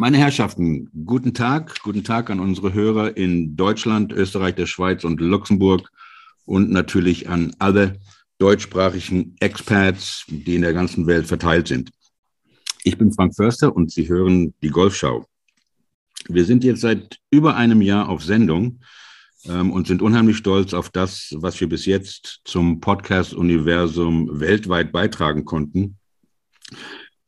[0.00, 5.20] Meine Herrschaften, guten Tag, guten Tag an unsere Hörer in Deutschland, Österreich, der Schweiz und
[5.20, 5.90] Luxemburg
[6.46, 8.00] und natürlich an alle
[8.38, 11.90] deutschsprachigen Experts, die in der ganzen Welt verteilt sind.
[12.82, 15.26] Ich bin Frank Förster und Sie hören die Golfschau.
[16.30, 18.80] Wir sind jetzt seit über einem Jahr auf Sendung
[19.44, 25.44] ähm, und sind unheimlich stolz auf das, was wir bis jetzt zum Podcast-Universum weltweit beitragen
[25.44, 25.98] konnten.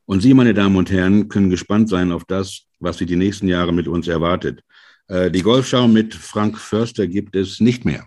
[0.06, 3.48] Und Sie, meine Damen und Herren, können gespannt sein auf das, was Sie die nächsten
[3.48, 4.62] Jahre mit uns erwartet.
[5.08, 8.06] Äh, die Golfschau mit Frank Förster gibt es nicht mehr.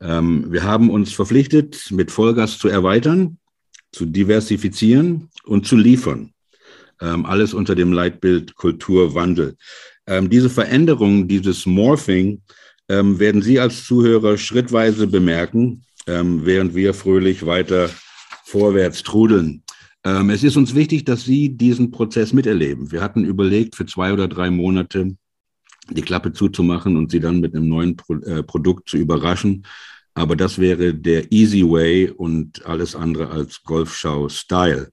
[0.00, 3.38] Ähm, wir haben uns verpflichtet, mit Vollgas zu erweitern,
[3.92, 6.32] zu diversifizieren und zu liefern.
[7.00, 9.56] Ähm, alles unter dem Leitbild Kulturwandel.
[10.06, 12.42] Ähm, diese Veränderung, dieses Morphing,
[12.88, 17.88] werden Sie als Zuhörer schrittweise bemerken, während wir fröhlich weiter
[18.44, 19.62] vorwärts trudeln.
[20.04, 22.90] Ähm, es ist uns wichtig, dass Sie diesen Prozess miterleben.
[22.90, 25.16] Wir hatten überlegt, für zwei oder drei Monate
[25.90, 29.64] die Klappe zuzumachen und Sie dann mit einem neuen Pro äh, Produkt zu überraschen.
[30.14, 34.90] Aber das wäre der Easy Way und alles andere als Golfschau-Style.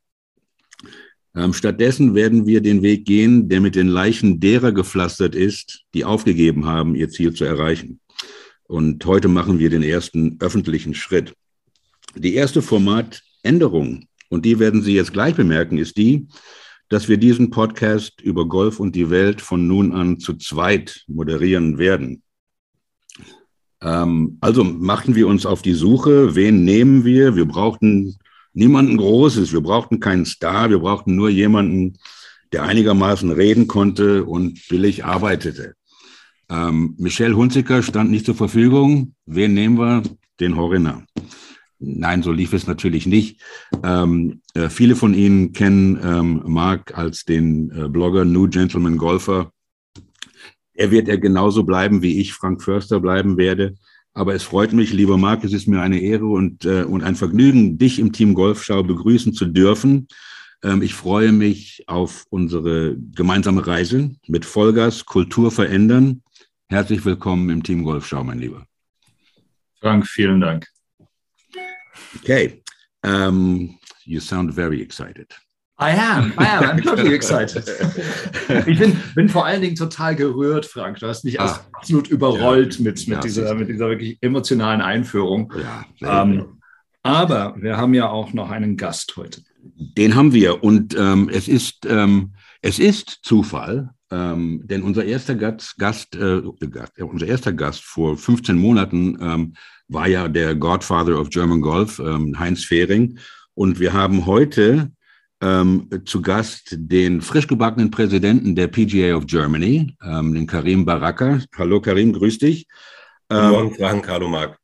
[1.35, 6.05] Ähm, stattdessen werden wir den Weg gehen, der mit den Leichen derer gepflastert ist, die
[6.05, 7.99] aufgegeben haben, ihr Ziel zu erreichen.
[8.63, 11.33] Und heute machen wir den ersten öffentlichen Schritt.
[12.15, 16.27] Die erste Formatänderung und die werden Sie jetzt gleich bemerken, ist die,
[16.87, 21.77] dass wir diesen Podcast über Golf und die Welt von nun an zu zweit moderieren
[21.77, 22.23] werden.
[23.81, 27.35] Ähm, also machen wir uns auf die Suche, wen nehmen wir?
[27.35, 28.17] Wir brauchten
[28.53, 31.97] niemanden Großes, wir brauchten keinen Star, wir brauchten nur jemanden,
[32.51, 35.75] der einigermaßen reden konnte und billig arbeitete.
[36.49, 39.13] Ähm, Michelle Hunziker stand nicht zur Verfügung.
[39.27, 40.01] Wen nehmen wir?
[40.39, 41.03] Den Horiner.
[41.79, 43.41] Nein, so lief es natürlich nicht.
[43.83, 49.53] Ähm, äh, viele von Ihnen kennen ähm, Mark als den äh, Blogger New Gentleman Golfer.
[50.73, 53.75] Er wird er genauso bleiben, wie ich Frank Förster bleiben werde.
[54.13, 57.15] Aber es freut mich, lieber Marc, es ist mir eine Ehre und, äh, und ein
[57.15, 60.07] Vergnügen, dich im Team Golfschau begrüßen zu dürfen.
[60.63, 66.23] Ähm, ich freue mich auf unsere gemeinsame Reise mit Vollgas Kultur verändern.
[66.67, 68.65] Herzlich willkommen im Team Golfschau, mein Lieber.
[69.79, 70.67] Frank, vielen Dank.
[72.17, 72.61] Okay.
[73.03, 75.31] Um, you sound very excited.
[75.81, 77.63] I am, I am, I'm totally excited.
[78.67, 80.99] ich bin, bin vor allen Dingen total gerührt, Frank.
[80.99, 84.81] Du hast mich ah, absolut überrollt ja, mit, mit, ja, dieser, mit dieser wirklich emotionalen
[84.81, 85.53] Einführung.
[86.01, 86.59] Ja, ähm,
[87.01, 89.41] aber wir haben ja auch noch einen Gast heute.
[89.61, 95.35] Den haben wir und ähm, es, ist, ähm, es ist Zufall, ähm, denn unser erster
[95.35, 96.41] Gast, Gast, äh,
[96.99, 99.53] unser erster Gast vor 15 Monaten ähm,
[99.89, 103.17] war ja der Godfather of German Golf, ähm, Heinz Fehring.
[103.55, 104.91] Und wir haben heute
[105.41, 111.39] ähm, zu Gast den frisch gebackenen Präsidenten der PGA of Germany, ähm, den Karim Baraka.
[111.57, 112.67] Hallo Karim, grüß dich.
[113.27, 114.57] Guten Morgen, Frank, hallo Marc.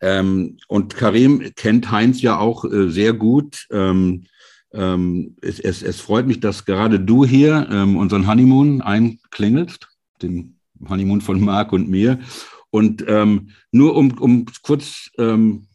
[0.00, 3.66] Ähm, und Karim kennt Heinz ja auch äh, sehr gut.
[3.70, 4.24] Ähm,
[4.72, 9.88] ähm, es, es, es, freut mich, dass gerade du hier ähm, unseren Honeymoon einklingelst,
[10.20, 10.58] den
[10.88, 12.18] Honeymoon von Marc und mir.
[12.72, 15.66] Und ähm, nur um, um kurz, ähm,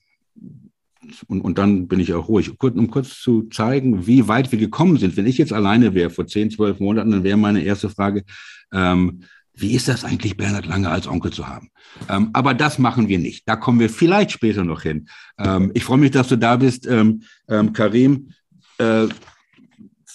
[1.27, 4.97] und, und dann bin ich auch ruhig, um kurz zu zeigen, wie weit wir gekommen
[4.97, 5.15] sind.
[5.15, 8.23] Wenn ich jetzt alleine wäre vor 10, 12 Monaten, dann wäre meine erste Frage,
[8.73, 9.21] ähm,
[9.53, 11.69] wie ist das eigentlich, Bernhard Lange als Onkel zu haben?
[12.09, 13.47] Ähm, aber das machen wir nicht.
[13.47, 15.07] Da kommen wir vielleicht später noch hin.
[15.37, 18.31] Ähm, ich freue mich, dass du da bist, ähm, ähm, Karim.
[18.79, 19.07] Äh,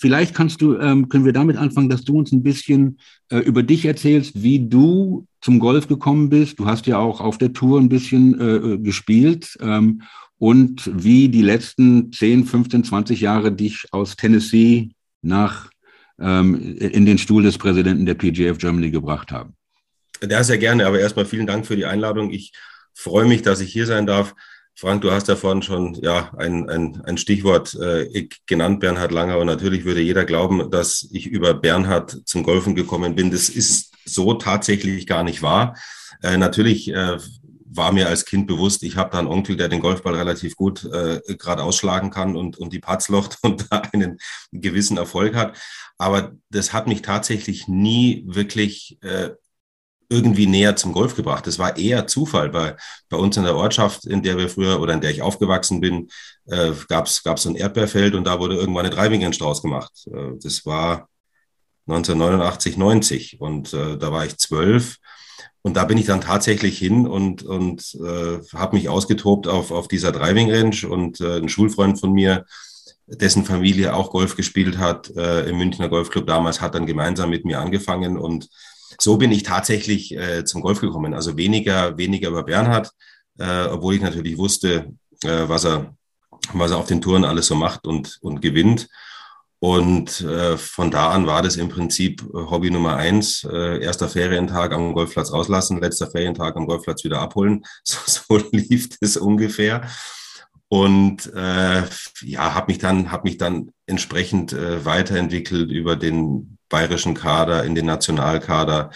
[0.02, 2.98] vielleicht kannst du, ähm, können wir damit anfangen, dass du uns ein bisschen
[3.30, 6.58] äh, über dich erzählst, wie du zum Golf gekommen bist.
[6.58, 10.02] Du hast ja auch auf der Tour ein bisschen äh, äh gespielt ähm,
[10.38, 14.90] und wie die letzten 10, 15, 20 Jahre dich aus Tennessee
[15.22, 15.70] nach
[16.20, 19.54] ähm, in den Stuhl des Präsidenten der PGA of Germany gebracht haben.
[20.28, 22.32] Ja, sehr gerne, aber erstmal vielen Dank für die Einladung.
[22.32, 22.52] Ich
[22.92, 24.34] freue mich, dass ich hier sein darf.
[24.74, 29.38] Frank, du hast ja vorhin schon ja, ein, ein, ein Stichwort äh, genannt, Bernhard Langer.
[29.38, 33.30] Und natürlich würde jeder glauben, dass ich über Bernhard zum Golfen gekommen bin.
[33.30, 35.76] Das ist so tatsächlich gar nicht wahr.
[36.22, 37.18] Äh, natürlich äh,
[37.74, 40.84] war mir als Kind bewusst, ich habe da einen Onkel, der den Golfball relativ gut
[40.84, 44.18] äh, gerade ausschlagen kann und, und die Patzlocht und da einen
[44.52, 45.56] gewissen Erfolg hat.
[45.98, 49.30] Aber das hat mich tatsächlich nie wirklich äh,
[50.12, 51.46] irgendwie näher zum Golf gebracht.
[51.46, 52.50] Das war eher Zufall.
[52.50, 52.76] Bei,
[53.08, 56.08] bei uns in der Ortschaft, in der wir früher oder in der ich aufgewachsen bin,
[56.46, 59.92] äh, gab es so ein Erdbeerfeld und da wurde irgendwann eine Driving draus gemacht.
[60.06, 61.08] Äh, das war
[61.86, 64.98] 1989, 90 und äh, da war ich zwölf.
[65.62, 69.88] Und da bin ich dann tatsächlich hin und, und äh, habe mich ausgetobt auf, auf
[69.88, 72.44] dieser Driving Range und äh, ein Schulfreund von mir,
[73.06, 77.44] dessen Familie auch Golf gespielt hat äh, im Münchner Golfclub damals, hat dann gemeinsam mit
[77.44, 78.48] mir angefangen und
[79.00, 81.14] so bin ich tatsächlich äh, zum Golf gekommen.
[81.14, 82.90] Also weniger, weniger über Bernhard,
[83.38, 84.92] äh, obwohl ich natürlich wusste,
[85.24, 85.94] äh, was er,
[86.52, 88.88] was er auf den Touren alles so macht und, und gewinnt.
[89.62, 93.44] Und äh, von da an war das im Prinzip Hobby Nummer eins.
[93.44, 97.64] Äh, erster Ferientag am Golfplatz rauslassen, letzter Ferientag am Golfplatz wieder abholen.
[97.84, 99.88] So, so lief es ungefähr.
[100.66, 101.82] Und äh,
[102.22, 107.74] ja, habe mich dann, habe mich dann entsprechend äh, weiterentwickelt über den bayerischen Kader in
[107.74, 108.90] den Nationalkader.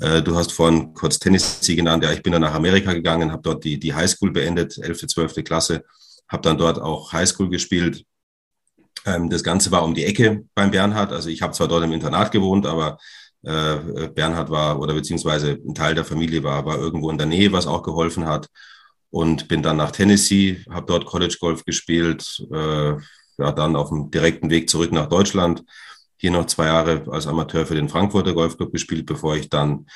[0.00, 2.02] Äh, du hast vorhin kurz Tennessee genannt.
[2.02, 5.44] Ja, ich bin dann nach Amerika gegangen, habe dort die, die Highschool beendet, 11., 12.
[5.44, 5.84] Klasse,
[6.26, 8.04] habe dann dort auch Highschool gespielt.
[9.04, 11.12] Ähm, das Ganze war um die Ecke beim Bernhard.
[11.12, 12.98] Also ich habe zwar dort im Internat gewohnt, aber
[13.42, 17.52] äh, Bernhard war oder beziehungsweise ein Teil der Familie war, war irgendwo in der Nähe,
[17.52, 18.48] was auch geholfen hat
[19.10, 22.92] und bin dann nach Tennessee, habe dort College Golf gespielt, äh,
[23.38, 25.62] ja, dann auf dem direkten Weg zurück nach Deutschland.
[26.18, 29.86] Hier noch zwei Jahre als Amateur für den Frankfurter Golfclub gespielt, bevor ich dann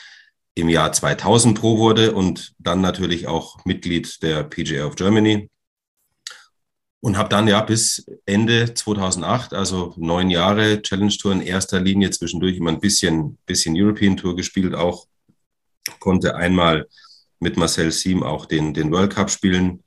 [0.55, 5.51] im Jahr 2000 Pro wurde und dann natürlich auch Mitglied der PGA of Germany.
[7.01, 12.11] Und habe dann ja bis Ende 2008, also neun Jahre Challenge Tour in erster Linie,
[12.11, 15.07] zwischendurch immer ein bisschen, bisschen European Tour gespielt, auch
[15.99, 16.87] konnte einmal
[17.41, 19.83] mit Marcel Siem auch den, den World Cup spielen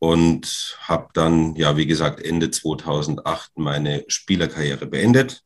[0.00, 5.44] und habe dann, ja, wie gesagt, Ende 2008 meine Spielerkarriere beendet.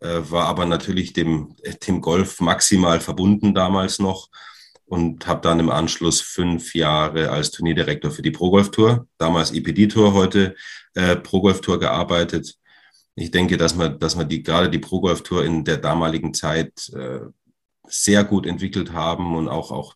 [0.00, 1.54] Äh, war aber natürlich dem,
[1.86, 4.28] dem Golf maximal verbunden damals noch
[4.86, 9.52] und habe dann im Anschluss fünf Jahre als Turnierdirektor für die Pro Golf Tour, damals
[9.52, 10.56] EPD Tour, heute
[10.94, 12.56] äh, Pro Golf Tour gearbeitet.
[13.14, 16.34] Ich denke, dass man, dass man die, gerade die Pro Golf Tour in der damaligen
[16.34, 17.20] Zeit äh,
[17.86, 19.94] sehr gut entwickelt haben und auch, auch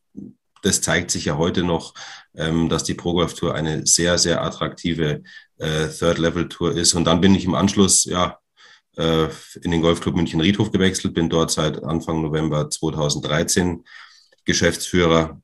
[0.62, 1.94] das zeigt sich ja heute noch,
[2.34, 5.22] ähm, dass die Pro Golf Tour eine sehr, sehr attraktive
[5.58, 6.94] äh, Third-Level-Tour ist.
[6.94, 8.38] Und dann bin ich im Anschluss, ja,
[8.96, 9.28] äh,
[9.62, 13.84] in den Golfclub München Riedhof gewechselt, bin dort seit Anfang November 2013
[14.44, 15.40] Geschäftsführer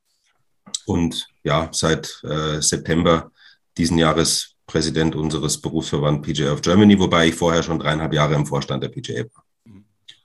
[0.85, 3.31] und ja, seit äh, September
[3.77, 8.45] diesen Jahres Präsident unseres Berufsverband PGA of Germany, wobei ich vorher schon dreieinhalb Jahre im
[8.45, 9.43] Vorstand der PGA war.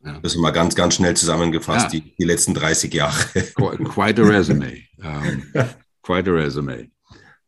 [0.05, 0.20] Ja.
[0.20, 2.00] Das ist mal ganz, ganz schnell zusammengefasst, ja.
[2.00, 3.25] die, die letzten 30 Jahre.
[3.55, 4.82] Quite a resume.
[4.99, 5.43] Um,
[6.02, 6.90] quite a resume.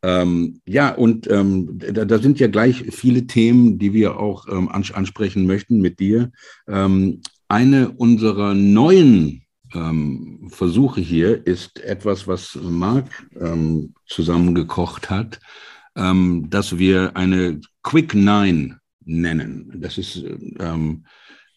[0.01, 4.69] Ähm, ja, und ähm, da, da, sind ja gleich viele Themen, die wir auch ähm,
[4.69, 6.31] ansprechen möchten mit dir.
[6.67, 9.43] Ähm, eine unserer neuen
[9.73, 13.09] ähm, Versuche hier ist etwas, was Marc
[13.39, 15.39] ähm, zusammengekocht hat,
[15.95, 19.73] dass wir eine Quick Nine nennen.
[19.81, 20.23] Das ist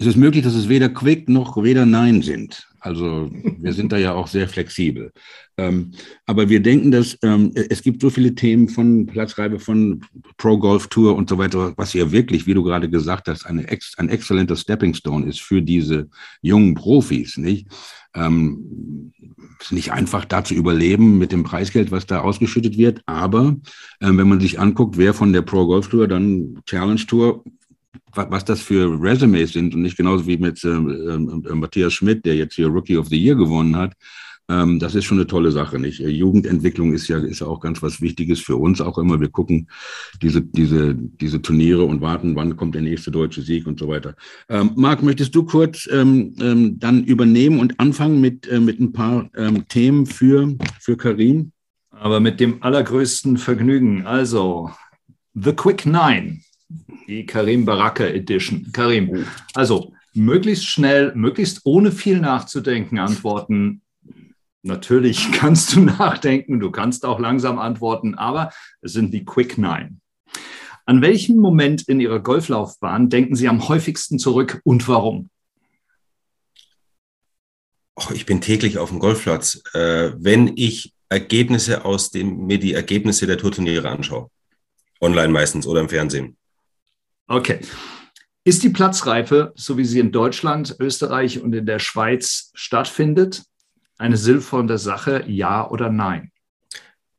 [0.03, 2.69] es ist möglich, dass es weder Quick noch weder Nein sind.
[2.81, 5.13] Also wir sind da ja auch sehr flexibel.
[5.57, 5.93] Ähm,
[6.27, 10.05] aber wir denken, dass ähm, es gibt so viele Themen von Platzreibe, von
[10.39, 13.65] Pro Golf Tour und so weiter, was ja wirklich, wie du gerade gesagt hast, eine
[13.97, 16.09] ein exzellenter Stepping Stone ist für diese
[16.41, 17.69] jungen Profis, nicht?
[18.15, 19.13] Ähm,
[19.61, 23.03] ist nicht einfach da zu überleben mit dem Preisgeld, was da ausgeschüttet wird.
[23.07, 23.57] Aber
[24.01, 27.45] ähm, wenn man sich anguckt, wer von der Pro Golf Tour dann Challenge Tour
[28.15, 32.37] was das für Resumes sind und nicht genauso wie mit äh, äh, Matthias Schmidt, der
[32.37, 33.95] jetzt hier Rookie of the Year gewonnen hat.
[34.49, 36.01] Ähm, das ist schon eine tolle Sache, nicht?
[36.01, 39.21] Jugendentwicklung ist ja, ist auch ganz was Wichtiges für uns auch immer.
[39.21, 39.69] Wir gucken
[40.21, 44.15] diese, diese, diese Turniere und warten, wann kommt der nächste deutsche Sieg und so weiter.
[44.49, 48.93] Ähm, Marc, möchtest du kurz ähm, ähm dann übernehmen und anfangen mit, äh, mit ein
[48.93, 51.53] paar ähm, Themen für, für Karim?
[51.91, 54.07] Aber mit dem allergrößten Vergnügen.
[54.07, 54.71] Also,
[55.35, 56.41] The Quick Nine
[57.07, 58.71] die Karim Baraka Edition.
[58.73, 63.83] Karim, also möglichst schnell, möglichst ohne viel nachzudenken antworten.
[64.63, 68.51] Natürlich kannst du nachdenken, du kannst auch langsam antworten, aber
[68.81, 69.99] es sind die Quick Nine.
[70.85, 75.31] An welchen Moment in Ihrer Golflaufbahn denken Sie am häufigsten zurück und warum?
[77.95, 82.73] Oh, ich bin täglich auf dem Golfplatz, äh, wenn ich Ergebnisse aus dem, mir die
[82.73, 84.31] Ergebnisse der Tourturniere anschaue.
[85.01, 86.37] Online meistens oder im Fernsehen.
[87.27, 87.61] Okay.
[88.45, 93.45] Ist die Platzreife, so wie sie in Deutschland, Österreich und in der Schweiz stattfindet,
[93.99, 96.33] eine sinnvolle Sache, ja oder nein?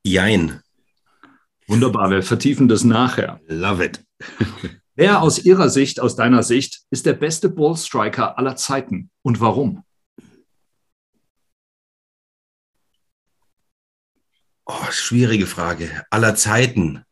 [0.03, 0.61] Jein.
[1.67, 3.39] Wunderbar, wir vertiefen das nachher.
[3.47, 4.05] Love it.
[4.95, 9.83] Wer aus Ihrer Sicht, aus deiner Sicht, ist der beste Ballstriker aller Zeiten und warum?
[14.65, 16.05] Oh, schwierige Frage.
[16.09, 17.03] Aller Zeiten.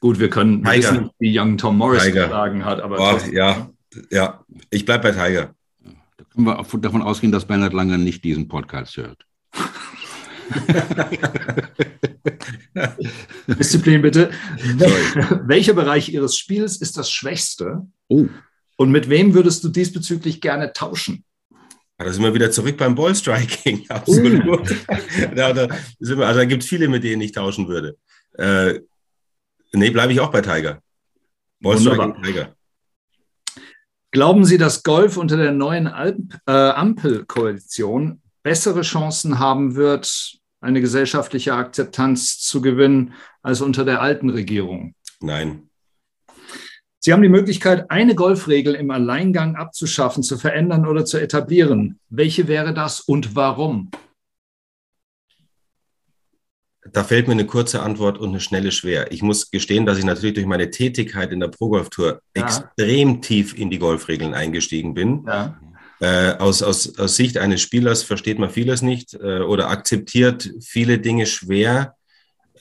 [0.00, 0.76] Gut, wir können Tiger.
[0.76, 2.24] wissen, wie Young Tom Morris Tiger.
[2.24, 2.98] geschlagen hat, aber.
[2.98, 3.70] Oh, ja,
[4.10, 5.54] ja, ich bleibe bei Tiger.
[6.16, 9.24] Da können wir davon ausgehen, dass Bernhard Langer nicht diesen Podcast hört.
[13.46, 14.30] Disziplin bitte.
[15.46, 17.86] Welcher Bereich Ihres Spiels ist das schwächste?
[18.08, 18.26] Oh.
[18.76, 21.24] Und mit wem würdest du diesbezüglich gerne tauschen?
[21.98, 23.86] Da sind wir wieder zurück beim Ballstriking.
[23.88, 24.46] Absolut.
[24.46, 24.58] Uh.
[25.34, 25.66] da, da
[25.98, 27.96] also da gibt es viele, mit denen ich tauschen würde.
[28.34, 28.80] Äh,
[29.72, 30.80] nee, bleibe ich auch bei Tiger.
[32.22, 32.54] Tiger.
[34.10, 40.80] Glauben Sie, dass Golf unter der neuen Alp, äh, Ampelkoalition bessere Chancen haben wird, eine
[40.80, 44.94] gesellschaftliche Akzeptanz zu gewinnen, als unter der alten Regierung?
[45.20, 45.68] Nein.
[47.00, 52.00] Sie haben die Möglichkeit, eine Golfregel im Alleingang abzuschaffen, zu verändern oder zu etablieren.
[52.08, 53.90] Welche wäre das und warum?
[56.92, 59.12] Da fällt mir eine kurze Antwort und eine schnelle schwer.
[59.12, 62.42] Ich muss gestehen, dass ich natürlich durch meine Tätigkeit in der Pro Golf Tour ja.
[62.42, 65.24] extrem tief in die Golfregeln eingestiegen bin.
[65.26, 65.58] Ja.
[66.00, 70.98] Äh, aus, aus, aus Sicht eines Spielers versteht man vieles nicht äh, oder akzeptiert viele
[71.00, 71.96] Dinge schwer,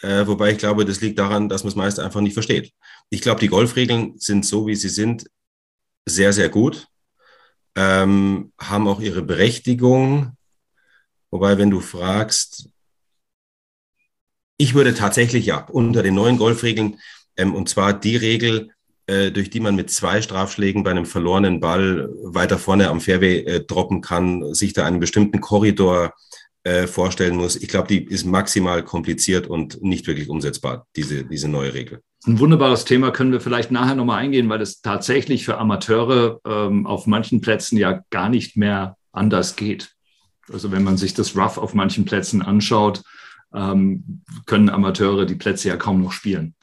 [0.01, 2.74] äh, wobei ich glaube, das liegt daran, dass man es meist einfach nicht versteht
[3.10, 5.29] ich glaube, die Golfregeln sind so, wie sie sind,
[6.05, 6.88] sehr, sehr gut,
[7.75, 10.36] ähm, haben auch ihre Berechtigung.
[11.31, 12.69] Wobei, wenn du fragst,
[14.57, 16.99] ich würde tatsächlich ja unter den neuen Golfregeln,
[17.35, 18.71] ähm, und zwar die Regel,
[19.05, 23.39] äh, durch die man mit zwei Strafschlägen bei einem verlorenen Ball weiter vorne am Fairway
[23.39, 26.13] äh, droppen kann, sich da einen bestimmten Korridor
[26.63, 27.55] äh, vorstellen muss.
[27.55, 32.01] Ich glaube, die ist maximal kompliziert und nicht wirklich umsetzbar, diese, diese neue Regel.
[32.25, 36.85] Ein wunderbares Thema können wir vielleicht nachher nochmal eingehen, weil es tatsächlich für Amateure ähm,
[36.85, 39.93] auf manchen Plätzen ja gar nicht mehr anders geht.
[40.51, 43.03] Also wenn man sich das Rough auf manchen Plätzen anschaut,
[43.54, 46.56] ähm, können Amateure die Plätze ja kaum noch spielen.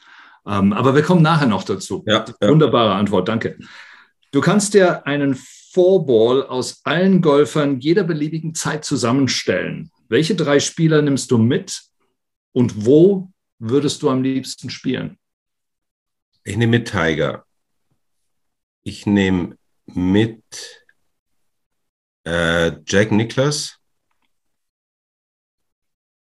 [0.46, 2.04] Ähm, aber wir kommen nachher noch dazu.
[2.06, 2.48] Ja, ja.
[2.48, 3.58] Wunderbare Antwort, danke.
[4.30, 5.36] Du kannst dir einen
[5.72, 9.90] Fourball aus allen Golfern jeder beliebigen Zeit zusammenstellen.
[10.08, 11.82] Welche drei Spieler nimmst du mit
[12.52, 15.18] und wo würdest du am liebsten spielen?
[16.44, 17.44] Ich nehme mit Tiger.
[18.82, 20.44] Ich nehme mit
[22.24, 23.78] äh, Jack Nicklaus.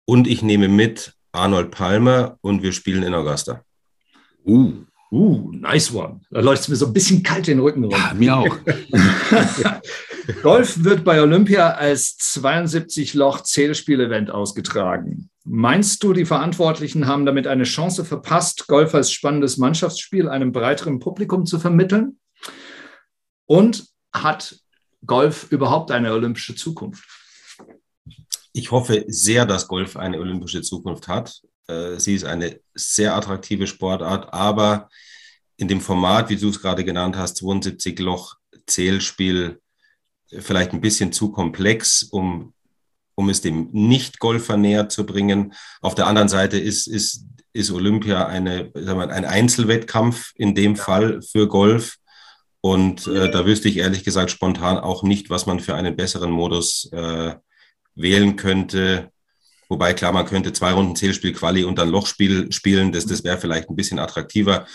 [0.09, 3.63] Und ich nehme mit Arnold Palmer und wir spielen in Augusta.
[4.47, 4.73] Uh.
[5.11, 6.23] Uh, nice one.
[6.31, 7.99] Da läuft es mir so ein bisschen kalt den Rücken runter.
[7.99, 8.57] Ja, mir auch.
[10.43, 15.29] Golf wird bei Olympia als 72-Loch-Zählspiel-Event ausgetragen.
[15.45, 21.01] Meinst du, die Verantwortlichen haben damit eine Chance verpasst, Golf als spannendes Mannschaftsspiel einem breiteren
[21.01, 22.19] Publikum zu vermitteln?
[23.45, 23.85] Und
[24.15, 24.57] hat
[25.05, 27.18] Golf überhaupt eine olympische Zukunft?
[28.53, 31.43] Ich hoffe sehr, dass Golf eine olympische Zukunft hat.
[31.67, 34.89] Äh, sie ist eine sehr attraktive Sportart, aber
[35.57, 38.37] in dem Format, wie du es gerade genannt hast, 72 Loch
[38.67, 39.61] Zählspiel,
[40.31, 42.55] vielleicht ein bisschen zu komplex, um,
[43.15, 45.55] um es dem Nicht-Golfer näher zu bringen.
[45.81, 50.77] Auf der anderen Seite ist, ist, ist Olympia eine, sagen wir, ein Einzelwettkampf in dem.
[50.77, 51.97] Fall für Golf.
[52.61, 56.31] Und äh, da wüsste ich ehrlich gesagt spontan auch nicht, was man für einen besseren
[56.31, 57.35] Modus äh,
[57.99, 59.11] wählen könnte.
[59.69, 62.93] Wobei, klar, man könnte zwei Runden Zählspiel Quali und dann Lochspiel spielen.
[62.93, 64.67] Das, das wäre vielleicht ein bisschen attraktiver.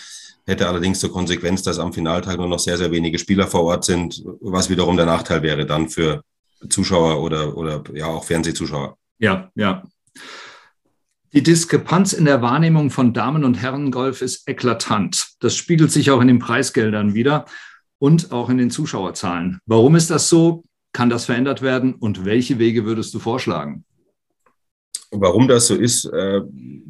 [0.46, 3.84] Hätte allerdings zur Konsequenz, dass am Finaltag nur noch sehr, sehr wenige Spieler vor Ort
[3.84, 6.22] sind, was wiederum der Nachteil wäre dann für
[6.68, 8.96] Zuschauer oder, oder ja auch Fernsehzuschauer.
[9.18, 9.82] Ja, ja.
[11.32, 15.30] Die Diskrepanz in der Wahrnehmung von Damen- und Herrengolf ist eklatant.
[15.40, 17.46] Das spiegelt sich auch in den Preisgeldern wieder
[17.98, 19.58] und auch in den Zuschauerzahlen.
[19.66, 20.62] Warum ist das so?
[20.94, 21.94] Kann das verändert werden?
[21.94, 23.84] Und welche Wege würdest du vorschlagen?
[25.10, 26.40] Warum das so ist, äh,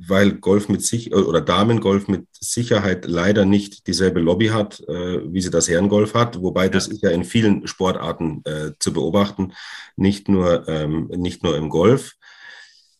[0.06, 5.40] weil Golf mit sich oder Damengolf mit Sicherheit leider nicht dieselbe Lobby hat, äh, wie
[5.40, 6.40] sie das Herrengolf hat.
[6.42, 9.54] Wobei das ist ja in vielen Sportarten äh, zu beobachten,
[9.96, 12.12] nicht nur, ähm, nicht nur im Golf.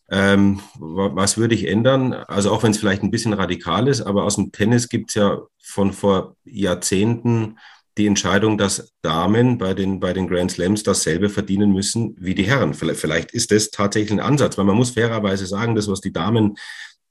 [0.09, 2.13] Ähm, was würde ich ändern?
[2.13, 5.15] Also auch wenn es vielleicht ein bisschen radikal ist, aber aus dem Tennis gibt es
[5.15, 7.57] ja von vor Jahrzehnten
[7.97, 12.43] die Entscheidung, dass Damen bei den, bei den Grand Slams dasselbe verdienen müssen wie die
[12.43, 12.73] Herren.
[12.73, 16.11] Vielleicht, vielleicht ist das tatsächlich ein Ansatz, weil man muss fairerweise sagen, das, was die
[16.11, 16.57] Damen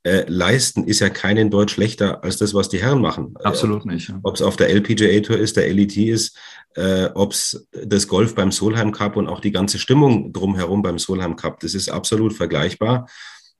[0.03, 3.35] äh, leisten, ist ja keinen Deut schlechter als das, was die Herren machen.
[3.43, 4.11] Absolut nicht.
[4.11, 4.21] Ja.
[4.23, 6.37] Ob es auf der LPGA Tour ist, der LET ist,
[6.75, 10.99] äh, ob es das Golf beim Solheim Cup und auch die ganze Stimmung drumherum beim
[10.99, 13.09] Solheim Cup, das ist absolut vergleichbar.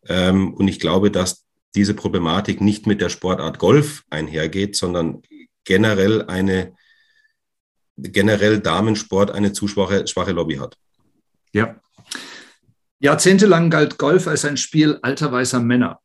[0.07, 5.23] Ähm, und ich glaube, dass diese Problematik nicht mit der Sportart Golf einhergeht, sondern
[5.65, 6.75] generell eine
[7.97, 10.77] generell Damensport eine zu schwache, schwache Lobby hat.
[11.53, 11.77] Ja.
[12.99, 16.01] Jahrzehntelang galt Golf als ein Spiel alter weißer Männer.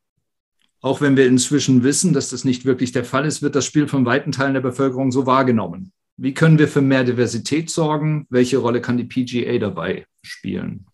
[0.80, 3.86] Auch wenn wir inzwischen wissen, dass das nicht wirklich der Fall ist, wird das Spiel
[3.86, 5.92] von weiten Teilen der Bevölkerung so wahrgenommen.
[6.16, 8.26] Wie können wir für mehr Diversität sorgen?
[8.30, 10.86] Welche Rolle kann die PGA dabei spielen?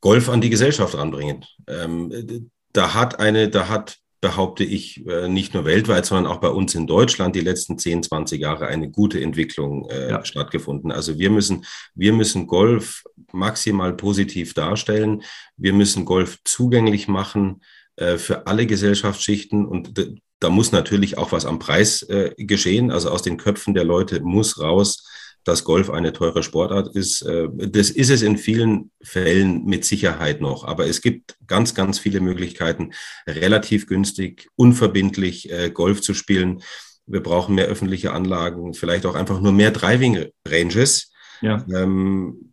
[0.00, 1.44] Golf an die Gesellschaft ranbringen.
[1.66, 6.48] Ähm, da hat eine, da hat, behaupte ich, äh, nicht nur weltweit, sondern auch bei
[6.48, 10.24] uns in Deutschland die letzten 10, 20 Jahre eine gute Entwicklung äh, ja.
[10.24, 10.92] stattgefunden.
[10.92, 15.22] Also wir müssen, wir müssen Golf maximal positiv darstellen.
[15.56, 17.62] Wir müssen Golf zugänglich machen
[17.96, 19.94] äh, für alle Gesellschaftsschichten und
[20.40, 22.90] da muss natürlich auch was am Preis äh, geschehen.
[22.90, 25.06] Also aus den Köpfen der Leute muss raus,
[25.44, 27.22] dass Golf eine teure Sportart ist.
[27.22, 30.64] Äh, das ist es in vielen Fällen mit Sicherheit noch.
[30.64, 32.92] Aber es gibt ganz, ganz viele Möglichkeiten,
[33.26, 36.62] relativ günstig, unverbindlich äh, Golf zu spielen.
[37.06, 41.12] Wir brauchen mehr öffentliche Anlagen, vielleicht auch einfach nur mehr Driving Ranges.
[41.40, 41.64] Ja.
[41.74, 42.52] Ähm,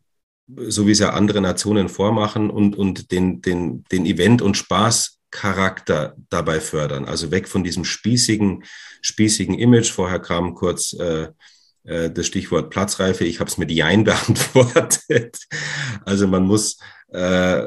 [0.56, 5.18] so wie es ja andere Nationen vormachen und, und den, den, den Event- und Spaß
[5.30, 7.06] Charakter dabei fördern.
[7.06, 8.64] Also weg von diesem spießigen,
[9.02, 9.92] spießigen Image.
[9.92, 11.28] Vorher kam kurz äh,
[11.88, 13.24] äh, das Stichwort Platzreife.
[13.24, 15.40] Ich habe es mit Jein beantwortet.
[16.06, 16.78] Also man muss,
[17.10, 17.64] äh,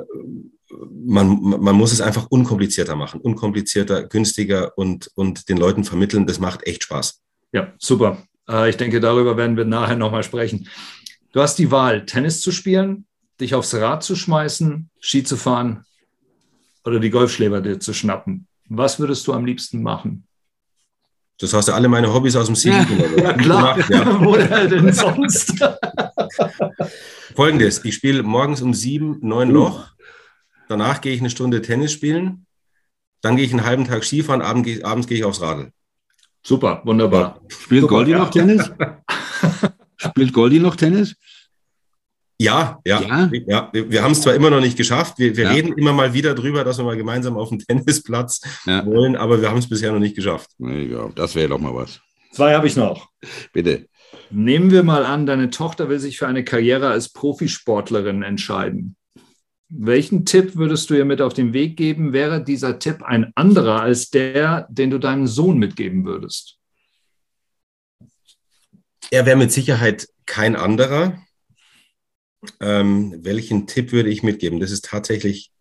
[0.90, 3.20] man, man muss es einfach unkomplizierter machen.
[3.20, 6.26] Unkomplizierter, günstiger und, und den Leuten vermitteln.
[6.26, 7.20] Das macht echt Spaß.
[7.52, 8.22] Ja, super.
[8.48, 10.68] Äh, ich denke, darüber werden wir nachher nochmal sprechen.
[11.32, 13.06] Du hast die Wahl, Tennis zu spielen,
[13.40, 15.84] dich aufs Rad zu schmeißen, Ski zu fahren
[16.84, 18.46] oder die Golfschläger dir zu schnappen.
[18.68, 20.26] Was würdest du am liebsten machen?
[21.40, 23.18] Das hast du alle meine Hobbys aus dem Siegen genommen.
[23.18, 23.74] Ja, klar.
[23.74, 24.20] Gemacht, ja.
[24.24, 25.54] Wo denn sonst?
[27.34, 29.54] Folgendes: Ich spiele morgens um sieben, neun uh.
[29.54, 29.88] Loch.
[30.68, 32.46] Danach gehe ich eine Stunde Tennis spielen.
[33.22, 34.42] Dann gehe ich einen halben Tag Skifahren.
[34.42, 35.72] Abend, abends gehe ich aufs Radl.
[36.42, 37.40] Super, wunderbar.
[37.48, 38.18] Spielt Super, Goldi ja.
[38.18, 38.70] noch Tennis?
[39.96, 41.16] Spielt Goldi noch Tennis?
[42.40, 43.30] Ja, ja, ja.
[43.46, 43.70] ja.
[43.70, 45.18] Wir haben es zwar immer noch nicht geschafft.
[45.18, 45.50] Wir, wir ja.
[45.50, 48.86] reden immer mal wieder drüber, dass wir mal gemeinsam auf den Tennisplatz ja.
[48.86, 50.48] wollen, aber wir haben es bisher noch nicht geschafft.
[50.58, 52.00] Ja, das wäre doch mal was.
[52.32, 53.10] Zwei habe ich noch.
[53.52, 53.88] Bitte.
[54.30, 58.96] Nehmen wir mal an, deine Tochter will sich für eine Karriere als Profisportlerin entscheiden.
[59.68, 62.14] Welchen Tipp würdest du ihr mit auf den Weg geben?
[62.14, 66.56] Wäre dieser Tipp ein anderer als der, den du deinem Sohn mitgeben würdest?
[69.10, 71.18] Er wäre mit Sicherheit kein anderer.
[72.60, 74.60] Ähm, welchen Tipp würde ich mitgeben?
[74.60, 75.52] Das ist tatsächlich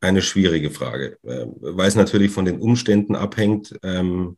[0.00, 3.78] eine schwierige Frage, äh, weil es natürlich von den Umständen abhängt.
[3.82, 4.36] Ähm,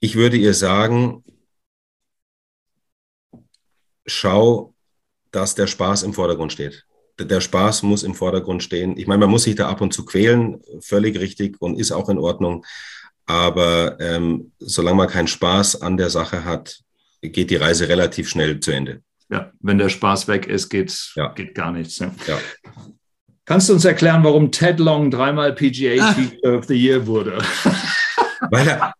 [0.00, 1.24] ich würde ihr sagen,
[4.06, 4.74] schau,
[5.30, 6.86] dass der Spaß im Vordergrund steht.
[7.18, 8.96] Der Spaß muss im Vordergrund stehen.
[8.96, 12.08] Ich meine, man muss sich da ab und zu quälen, völlig richtig und ist auch
[12.08, 12.64] in Ordnung.
[13.26, 16.80] Aber ähm, solange man keinen Spaß an der Sache hat,
[17.22, 19.02] geht die Reise relativ schnell zu Ende.
[19.34, 21.32] Ja, wenn der Spaß weg ist, geht, ja.
[21.32, 21.98] geht gar nichts.
[21.98, 22.12] Ja.
[22.28, 22.38] ja.
[23.44, 26.12] Kannst du uns erklären, warum Ted Long dreimal PGA ah.
[26.12, 27.38] Teacher of the Year wurde?
[28.50, 28.92] Weil er,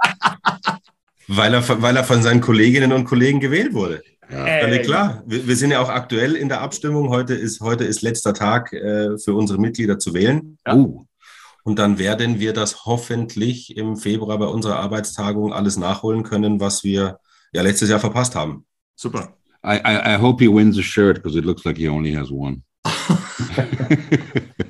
[1.29, 4.03] weil, er, weil er von seinen Kolleginnen und Kollegen gewählt wurde.
[4.31, 5.23] Ja, völlig klar.
[5.27, 7.11] Wir, wir, sind ja auch aktuell in der Abstimmung.
[7.11, 10.59] Heute ist, heute ist letzter Tag äh, für unsere Mitglieder zu wählen.
[10.67, 10.75] Ja.
[10.75, 11.07] Uh.
[11.63, 16.85] Und dann werden wir das hoffentlich im Februar bei unserer Arbeitstagung alles nachholen können, was
[16.85, 17.21] wir
[17.53, 18.65] ja letztes Jahr verpasst haben.
[18.97, 19.37] Super.
[19.65, 22.31] I, I, I hope he wins the shirt because it looks like he only has
[22.31, 22.63] one.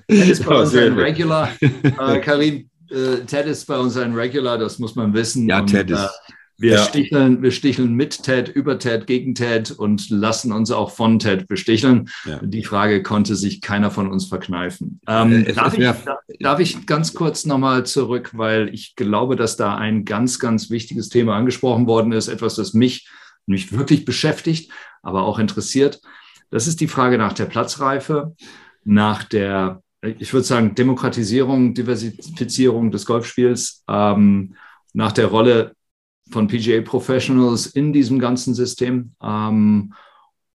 [0.08, 1.50] Ted ist bei uns ein Regular.
[1.60, 5.48] Äh, Karim, äh, Ted ist bei uns ein Regular, das muss man wissen.
[5.48, 6.04] Ja, Ted und, ist.
[6.04, 6.84] Äh, wir, ja.
[6.84, 11.48] sticheln, wir sticheln mit Ted, über Ted, gegen Ted und lassen uns auch von Ted
[11.48, 12.08] besticheln.
[12.24, 12.38] Ja.
[12.42, 15.00] Die Frage konnte sich keiner von uns verkneifen.
[15.08, 15.84] Ähm, darf, ich,
[16.38, 21.08] darf, ich, ganz kurz nochmal zurück, weil ich glaube, dass da ein ganz, ganz wichtiges
[21.08, 23.08] Thema angesprochen worden ist, etwas, das mich
[23.46, 26.00] mich wirklich beschäftigt, aber auch interessiert.
[26.50, 28.34] Das ist die Frage nach der Platzreife,
[28.84, 34.54] nach der, ich würde sagen, Demokratisierung, Diversifizierung des Golfspiels, ähm,
[34.92, 35.74] nach der Rolle
[36.30, 39.12] von PGA Professionals in diesem ganzen System.
[39.22, 39.94] Ähm,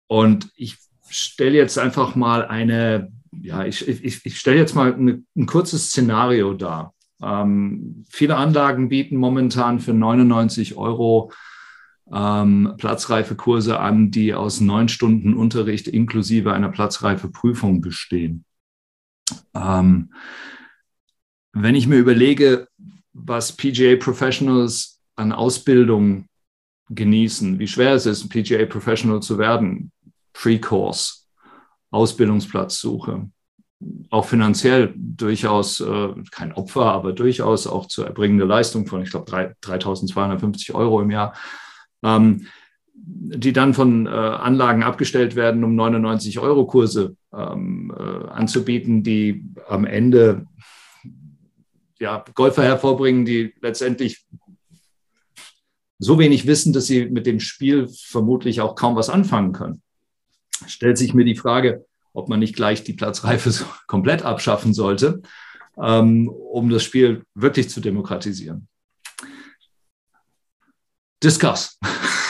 [0.08, 0.78] und ich
[1.10, 5.90] stelle jetzt einfach mal eine, ja, ich, ich, ich stelle jetzt mal eine, ein kurzes
[5.90, 6.94] Szenario dar.
[7.22, 11.32] Ähm, viele Anlagen bieten momentan für 99 Euro
[12.14, 18.46] ähm, Platzreifekurse an, die aus neun Stunden Unterricht inklusive einer Platzreifeprüfung bestehen.
[19.54, 20.14] Ähm,
[21.54, 22.68] wenn ich mir überlege,
[23.14, 26.28] was PGA Professionals an Ausbildung
[26.90, 29.92] genießen, wie schwer es ist, ein PGA Professional zu werden,
[30.34, 31.26] Free Course,
[31.92, 33.30] Ausbildungsplatzsuche,
[34.10, 39.32] auch finanziell durchaus äh, kein Opfer, aber durchaus auch zu erbringende Leistung von, ich glaube,
[39.32, 41.34] 3.250 Euro im Jahr
[42.04, 42.48] ähm,
[42.94, 49.46] die dann von äh, Anlagen abgestellt werden, um 99 Euro Kurse ähm, äh, anzubieten, die
[49.68, 50.46] am Ende
[52.00, 54.26] ja, Golfer hervorbringen, die letztendlich
[55.98, 59.82] so wenig wissen, dass sie mit dem Spiel vermutlich auch kaum was anfangen können.
[60.66, 65.22] Stellt sich mir die Frage, ob man nicht gleich die Platzreife komplett abschaffen sollte,
[65.82, 68.68] ähm, um das Spiel wirklich zu demokratisieren.
[71.24, 71.78] Discuss.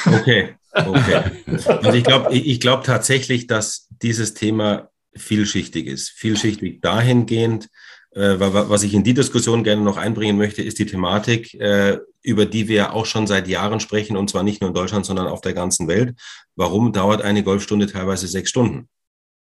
[0.06, 1.24] Okay, okay.
[1.68, 6.10] Also ich glaube ich glaub tatsächlich, dass dieses Thema vielschichtig ist.
[6.10, 7.70] Vielschichtig dahingehend,
[8.12, 12.46] äh, was ich in die Diskussion gerne noch einbringen möchte, ist die Thematik, äh, über
[12.46, 15.42] die wir auch schon seit Jahren sprechen, und zwar nicht nur in Deutschland, sondern auf
[15.42, 16.18] der ganzen Welt.
[16.56, 18.90] Warum dauert eine Golfstunde teilweise sechs Stunden?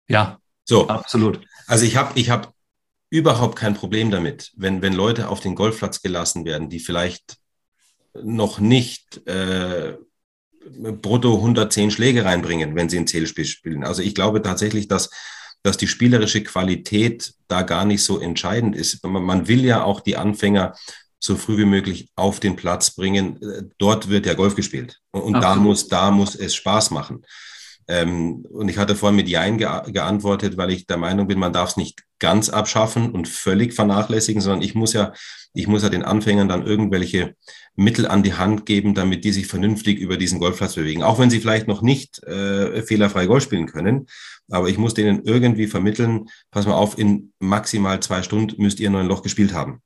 [0.07, 0.87] Ja, so.
[0.87, 1.41] absolut.
[1.65, 2.53] Also ich habe ich hab
[3.09, 7.37] überhaupt kein Problem damit, wenn, wenn Leute auf den Golfplatz gelassen werden, die vielleicht
[8.23, 9.93] noch nicht äh,
[10.69, 13.83] brutto 110 Schläge reinbringen, wenn sie ein Zählspiel spielen.
[13.83, 15.09] Also ich glaube tatsächlich, dass
[15.63, 19.03] dass die spielerische Qualität da gar nicht so entscheidend ist.
[19.03, 20.75] Man will ja auch die Anfänger
[21.19, 23.71] so früh wie möglich auf den Platz bringen.
[23.77, 24.99] Dort wird ja Golf gespielt.
[25.11, 27.25] Und da muss, da muss es Spaß machen.
[27.87, 31.53] Ähm, und ich hatte vorhin mit Jein ge geantwortet, weil ich der Meinung bin, man
[31.53, 35.13] darf es nicht ganz abschaffen und völlig vernachlässigen, sondern ich muss ja,
[35.53, 37.35] ich muss ja den Anfängern dann irgendwelche
[37.75, 41.03] Mittel an die Hand geben, damit die sich vernünftig über diesen Golfplatz bewegen.
[41.03, 44.07] Auch wenn sie vielleicht noch nicht äh, fehlerfrei Golf spielen können.
[44.49, 48.89] Aber ich muss denen irgendwie vermitteln, pass mal auf, in maximal zwei Stunden müsst ihr
[48.89, 49.81] nur ein Loch gespielt haben.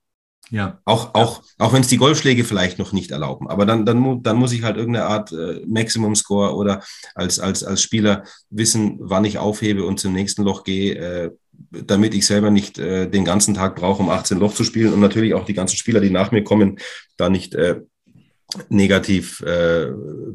[0.50, 0.80] Ja.
[0.84, 3.48] Auch, auch, auch wenn es die Golfschläge vielleicht noch nicht erlauben.
[3.48, 6.84] Aber dann, dann, dann muss ich halt irgendeine Art äh, Maximum Score oder
[7.16, 11.32] als, als, als Spieler wissen, wann ich aufhebe und zum nächsten Loch gehe, äh,
[11.70, 15.00] damit ich selber nicht äh, den ganzen Tag brauche, um 18 Loch zu spielen und
[15.00, 16.80] natürlich auch die ganzen Spieler, die nach mir kommen,
[17.16, 17.80] da nicht äh,
[18.70, 19.88] negativ äh,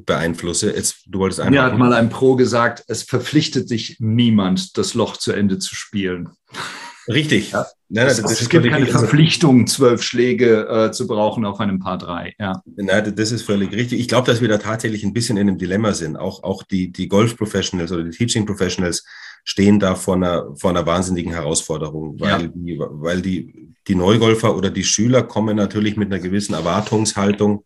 [0.04, 0.74] beeinflusse.
[0.74, 5.16] Jetzt, du wolltest Mir hat mal ein Pro gesagt, es verpflichtet sich niemand, das Loch
[5.18, 6.30] zu Ende zu spielen.
[7.08, 7.52] Richtig.
[7.52, 7.66] Ja.
[7.88, 12.34] Nein, nein, es gibt keine Verpflichtung, zwölf Schläge äh, zu brauchen auf einem Paar drei.
[12.38, 12.62] Ja.
[12.64, 14.00] Nein, das ist völlig richtig.
[14.00, 16.16] Ich glaube, dass wir da tatsächlich ein bisschen in einem Dilemma sind.
[16.16, 19.04] Auch, auch die, die Golf-Professionals oder die Teaching-Professionals
[19.44, 22.38] stehen da vor einer, vor einer wahnsinnigen Herausforderung, weil, ja.
[22.38, 27.64] die, weil die, die Neugolfer oder die Schüler kommen natürlich mit einer gewissen Erwartungshaltung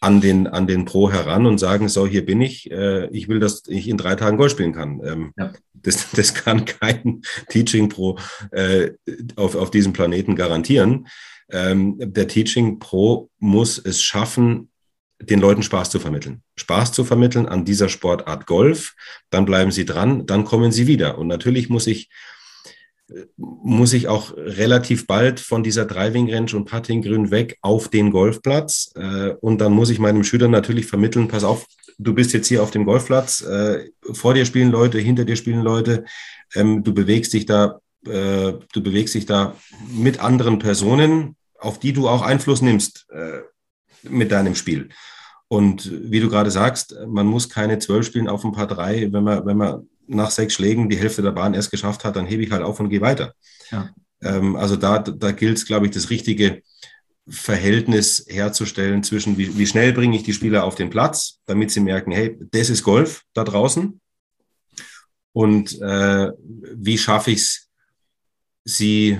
[0.00, 3.38] an den, an den Pro heran und sagen, so, hier bin ich, äh, ich will,
[3.38, 5.00] dass ich in drei Tagen Golf spielen kann.
[5.04, 5.52] Ähm, ja.
[5.74, 8.18] das, das kann kein Teaching Pro
[8.50, 8.92] äh,
[9.36, 11.06] auf, auf diesem Planeten garantieren.
[11.50, 14.70] Ähm, der Teaching Pro muss es schaffen,
[15.20, 16.42] den Leuten Spaß zu vermitteln.
[16.56, 18.94] Spaß zu vermitteln an dieser Sportart Golf,
[19.28, 21.18] dann bleiben sie dran, dann kommen sie wieder.
[21.18, 22.08] Und natürlich muss ich
[23.36, 28.10] muss ich auch relativ bald von dieser Driving Range und Putting Grün weg auf den
[28.10, 28.92] Golfplatz.
[28.94, 31.66] Äh, und dann muss ich meinem Schüler natürlich vermitteln, pass auf,
[31.98, 35.62] du bist jetzt hier auf dem Golfplatz, äh, vor dir spielen Leute, hinter dir spielen
[35.62, 36.04] Leute,
[36.54, 39.56] ähm, du bewegst dich da, äh, du bewegst dich da
[39.92, 43.06] mit anderen Personen, auf die du auch Einfluss nimmst
[44.02, 44.88] mit deinem Spiel.
[45.48, 49.24] Und wie du gerade sagst, man muss keine zwölf spielen auf ein paar drei, wenn
[49.24, 52.42] man, wenn man nach sechs Schlägen die Hälfte der Bahn erst geschafft hat, dann hebe
[52.42, 53.34] ich halt auf und gehe weiter.
[53.70, 53.90] Ja.
[54.22, 56.62] Ähm, also da, da gilt es, glaube ich, das richtige
[57.28, 61.80] Verhältnis herzustellen zwischen, wie, wie schnell bringe ich die Spieler auf den Platz, damit sie
[61.80, 64.00] merken, hey, das ist Golf da draußen.
[65.32, 66.30] Und äh,
[66.74, 67.68] wie schaffe ich es,
[68.64, 69.18] sie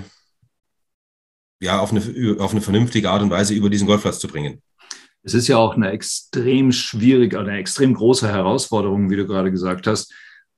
[1.61, 2.01] ja, auf eine,
[2.39, 4.61] auf eine vernünftige Art und Weise über diesen Golfplatz zu bringen.
[5.23, 9.85] Es ist ja auch eine extrem schwierige, eine extrem große Herausforderung, wie du gerade gesagt
[9.85, 10.11] hast,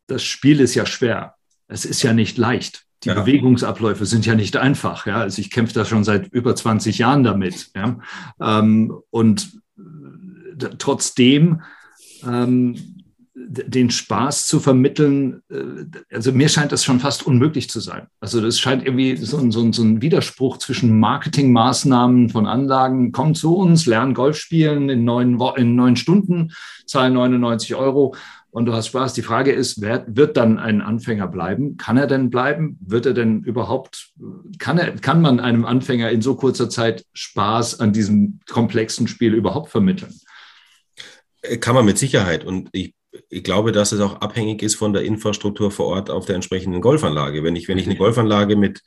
[0.07, 1.35] das Spiel ist ja schwer.
[1.67, 2.83] Es ist ja nicht leicht.
[3.03, 3.15] Die ja.
[3.15, 5.05] Bewegungsabläufe sind ja nicht einfach.
[5.05, 5.17] Ja?
[5.17, 7.71] Also ich kämpfe da schon seit über 20 Jahren damit.
[7.75, 7.99] Ja?
[8.39, 11.61] Ähm, und äh, trotzdem
[12.25, 12.75] ähm,
[13.35, 18.07] den Spaß zu vermitteln, äh, also mir scheint das schon fast unmöglich zu sein.
[18.19, 23.11] Also das scheint irgendwie so ein, so ein, so ein Widerspruch zwischen Marketingmaßnahmen von Anlagen,
[23.11, 26.51] komm zu uns, lernen Golf spielen in neun, in neun Stunden,
[26.85, 28.15] zahlen 99 Euro
[28.53, 29.13] und du hast Spaß.
[29.13, 31.75] Die Frage ist, wer wird dann ein Anfänger bleiben?
[31.77, 32.77] Kann er denn bleiben?
[32.81, 34.11] Wird er denn überhaupt,
[34.59, 39.33] kann, er, kann man einem Anfänger in so kurzer Zeit Spaß an diesem komplexen Spiel
[39.33, 40.13] überhaupt vermitteln?
[41.41, 42.45] Äh, kann man mit Sicherheit.
[42.45, 42.93] Und ich,
[43.27, 46.79] ich glaube, dass es auch abhängig ist von der Infrastruktur vor Ort auf der entsprechenden
[46.79, 47.43] Golfanlage.
[47.43, 48.81] Wenn ich, wenn ich eine Golfanlage mit,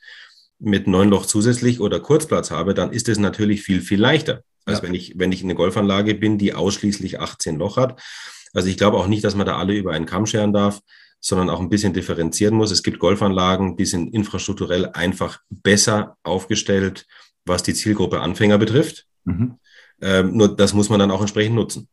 [0.59, 4.77] mit neun Loch zusätzlich oder Kurzplatz habe, dann ist es natürlich viel, viel leichter, als
[4.77, 4.83] ja.
[4.83, 7.99] wenn, ich, wenn ich eine Golfanlage bin, die ausschließlich 18 Loch hat.
[8.57, 10.81] Also ich glaube auch nicht, dass man da alle über einen Kamm scheren darf,
[11.19, 12.71] sondern auch ein bisschen differenzieren muss.
[12.71, 17.05] Es gibt Golfanlagen, die sind infrastrukturell einfach besser aufgestellt,
[17.45, 19.05] was die Zielgruppe Anfänger betrifft.
[19.25, 19.59] Mhm.
[20.01, 21.87] Ähm, nur das muss man dann auch entsprechend nutzen.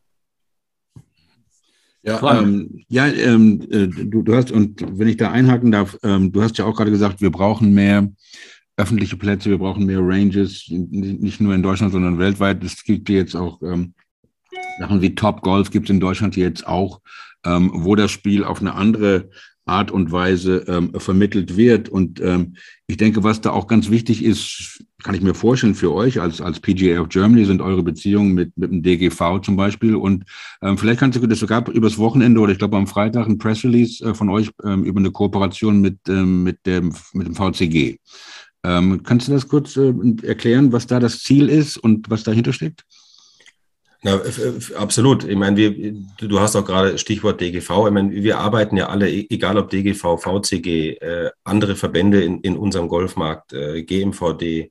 [2.01, 6.31] Ja, ähm, ja ähm, äh, du, du, hast, und wenn ich da einhaken darf, ähm,
[6.31, 8.11] du hast ja auch gerade gesagt, wir brauchen mehr
[8.75, 12.63] öffentliche Plätze, wir brauchen mehr Ranges, nicht nur in Deutschland, sondern weltweit.
[12.63, 13.93] Es gibt jetzt auch ähm,
[14.79, 17.01] Sachen wie Top Golf gibt es in Deutschland jetzt auch,
[17.45, 19.29] ähm, wo das Spiel auf eine andere
[19.65, 21.89] Art und Weise ähm, vermittelt wird.
[21.89, 25.93] Und ähm, ich denke, was da auch ganz wichtig ist, kann ich mir vorstellen für
[25.93, 29.95] euch als, als PGA of Germany sind eure Beziehungen mit, mit dem DGV zum Beispiel.
[29.95, 30.25] Und
[30.61, 33.63] ähm, vielleicht kannst du das sogar übers Wochenende oder ich glaube am Freitag ein Press
[33.63, 37.97] Release äh, von euch ähm, über eine Kooperation mit, ähm, mit, dem, mit dem VCG.
[38.63, 42.53] Ähm, kannst du das kurz äh, erklären, was da das Ziel ist und was dahinter
[42.53, 42.83] steckt?
[44.05, 44.21] Ja,
[44.77, 45.23] absolut.
[45.23, 47.87] Ich meine, wir, du hast auch gerade Stichwort DGV.
[47.87, 52.39] Ich meine, wir arbeiten ja alle, e-, egal ob DGV, VCG, äh, andere Verbände in,
[52.41, 54.69] in unserem Golfmarkt, äh, GMVD,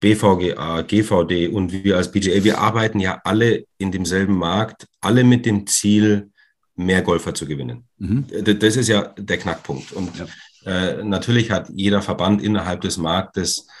[0.00, 5.44] BVGA, GVD und wir als BGA, wir arbeiten ja alle in demselben Markt, alle mit
[5.44, 6.30] dem Ziel,
[6.74, 7.84] mehr Golfer zu gewinnen.
[7.98, 8.24] Mhm.
[8.42, 9.92] Das ist ja der Knackpunkt.
[9.92, 10.26] Und ja.
[10.64, 13.73] äh, natürlich hat jeder Verband innerhalb des Marktes äh,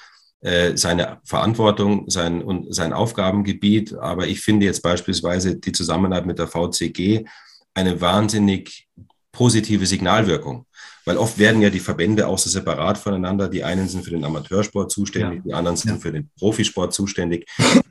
[0.74, 3.94] seine Verantwortung, sein, und sein Aufgabengebiet.
[3.94, 7.24] Aber ich finde jetzt beispielsweise die Zusammenarbeit mit der VCG
[7.72, 8.86] eine wahnsinnig
[9.32, 10.66] positive Signalwirkung.
[11.04, 13.48] Weil oft werden ja die Verbände auch so separat voneinander.
[13.48, 15.42] Die einen sind für den Amateursport zuständig, ja.
[15.44, 15.98] die anderen sind ja.
[15.98, 17.46] für den Profisport zuständig.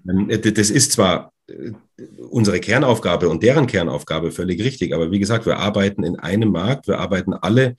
[0.10, 1.72] Ähm, das ist zwar äh,
[2.30, 6.88] unsere Kernaufgabe und deren Kernaufgabe völlig richtig, aber wie gesagt, wir arbeiten in einem Markt,
[6.88, 7.76] wir arbeiten alle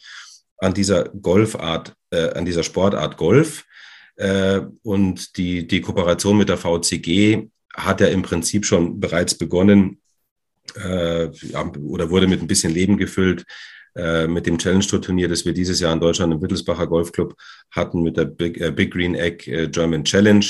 [0.59, 3.65] an dieser Golfart, äh, an dieser Sportart Golf.
[4.17, 10.01] Äh, und die, die Kooperation mit der VCG hat ja im Prinzip schon bereits begonnen
[10.77, 11.29] äh,
[11.81, 13.45] oder wurde mit ein bisschen Leben gefüllt
[13.97, 17.37] äh, mit dem Challenge Tour Turnier, das wir dieses Jahr in Deutschland im Wittelsbacher Golfclub
[17.71, 20.47] hatten mit der Big, äh, Big Green Egg äh, German Challenge.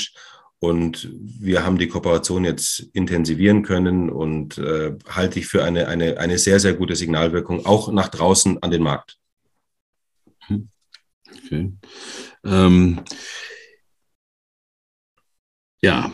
[0.59, 6.17] Und wir haben die Kooperation jetzt intensivieren können und äh, halte ich für eine, eine,
[6.17, 9.17] eine sehr, sehr gute Signalwirkung, auch nach draußen an den Markt.
[10.49, 11.73] Okay.
[12.43, 13.01] Ähm,
[15.85, 16.11] ja,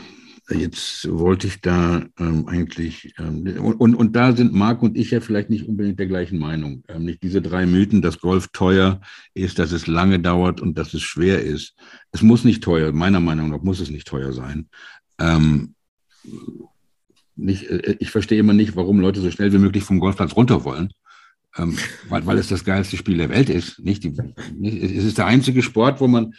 [0.50, 5.12] jetzt wollte ich da ähm, eigentlich, ähm, und, und, und, da sind Marc und ich
[5.12, 6.84] ja vielleicht nicht unbedingt der gleichen Meinung.
[6.90, 9.00] Ähm, nicht diese drei Mythen, dass Golf teuer
[9.34, 11.74] ist, dass es lange dauert und dass es schwer ist.
[12.12, 14.68] Es muss nicht teuer, meiner Meinung nach muss es nicht teuer sein.
[15.20, 15.74] Ähm,
[17.38, 20.66] nicht, äh, ich verstehe immer nicht, warum Leute so schnell wie möglich vom Golfplatz runter
[20.66, 20.92] wollen.
[21.58, 21.78] Ähm,
[22.10, 23.80] weil, weil es das geilste Spiel der Welt ist.
[23.80, 24.04] Nicht?
[24.04, 24.12] Die,
[24.54, 26.34] nicht, es ist der einzige Sport, wo man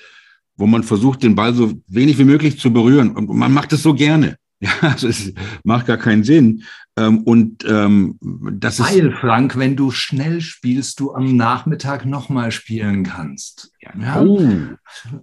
[0.57, 3.11] wo man versucht, den Ball so wenig wie möglich zu berühren.
[3.13, 4.37] Und man macht es so gerne.
[4.63, 5.33] Ja, also es
[5.65, 6.63] macht gar keinen Sinn.
[6.99, 8.95] Ähm, und ähm, das ist.
[8.95, 13.73] Weil, Frank, wenn du schnell spielst, du am Nachmittag nochmal spielen kannst.
[13.81, 14.41] Ja, oh.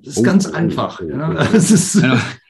[0.03, 0.23] Das ist oh.
[0.23, 0.99] ganz einfach.
[1.01, 1.29] Ja.
[1.59, 2.01] Das ist,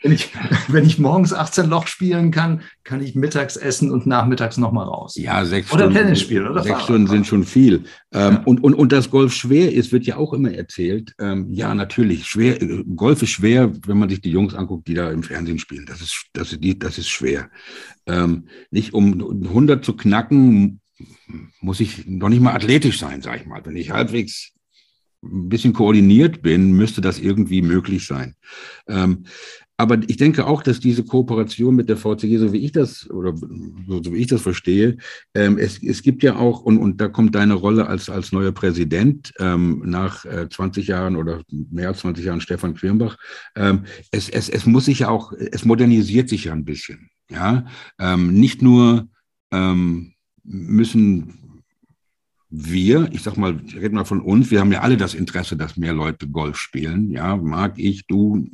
[0.01, 0.31] wenn, ich,
[0.67, 5.15] wenn ich morgens 18 Loch spielen kann, kann ich mittags essen und nachmittags nochmal raus.
[5.15, 5.99] Ja, sechs oder Stunden.
[5.99, 6.63] Tennis spielen, oder?
[6.63, 7.83] Sechs Stunden sind schon viel.
[8.11, 8.43] Ähm, ja.
[8.45, 11.13] und, und, und dass Golf schwer ist, wird ja auch immer erzählt.
[11.19, 12.25] Ähm, ja, natürlich.
[12.25, 12.57] Schwer,
[12.95, 15.85] Golf ist schwer, wenn man sich die Jungs anguckt, die da im Fernsehen spielen.
[15.85, 17.49] Das ist, das ist, das ist schwer.
[18.09, 20.81] Ähm, nicht um 100 zu knacken,
[21.61, 23.61] muss ich noch nicht mal athletisch sein, sag ich mal.
[23.63, 24.51] Wenn ich halbwegs
[25.23, 28.35] ein bisschen koordiniert bin, müsste das irgendwie möglich sein.
[28.87, 29.25] Ähm,
[29.77, 33.33] aber ich denke auch, dass diese Kooperation mit der VCG, so wie ich das oder
[33.33, 34.97] so wie ich das verstehe,
[35.33, 38.51] ähm, es, es gibt ja auch, und, und da kommt deine Rolle als, als neuer
[38.51, 43.15] Präsident ähm, nach äh, 20 Jahren oder mehr als 20 Jahren Stefan Quirnbach,
[43.55, 47.09] ähm, es, es, es muss sich ja auch, es modernisiert sich ja ein bisschen.
[47.29, 47.65] Ja,
[47.99, 49.07] ähm, nicht nur
[49.51, 50.13] ähm,
[50.43, 51.39] müssen
[52.49, 55.55] wir, ich sag mal, ich rede mal von uns, wir haben ja alle das Interesse,
[55.55, 58.49] dass mehr Leute Golf spielen, ja, mag ich, du,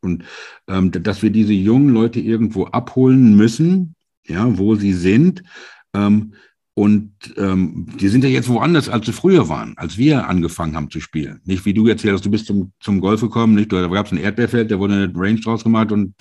[0.00, 0.24] und
[0.66, 3.94] ähm, dass wir diese jungen Leute irgendwo abholen müssen,
[4.26, 5.44] ja, wo sie sind.
[5.94, 6.34] Ähm,
[6.74, 10.90] und ähm, die sind ja jetzt woanders, als sie früher waren, als wir angefangen haben
[10.90, 11.40] zu spielen.
[11.44, 13.72] Nicht wie du erzählst, du bist zum, zum Golf gekommen, nicht?
[13.72, 16.14] Da gab es ein Erdbeerfeld, da wurde eine Range draus gemacht und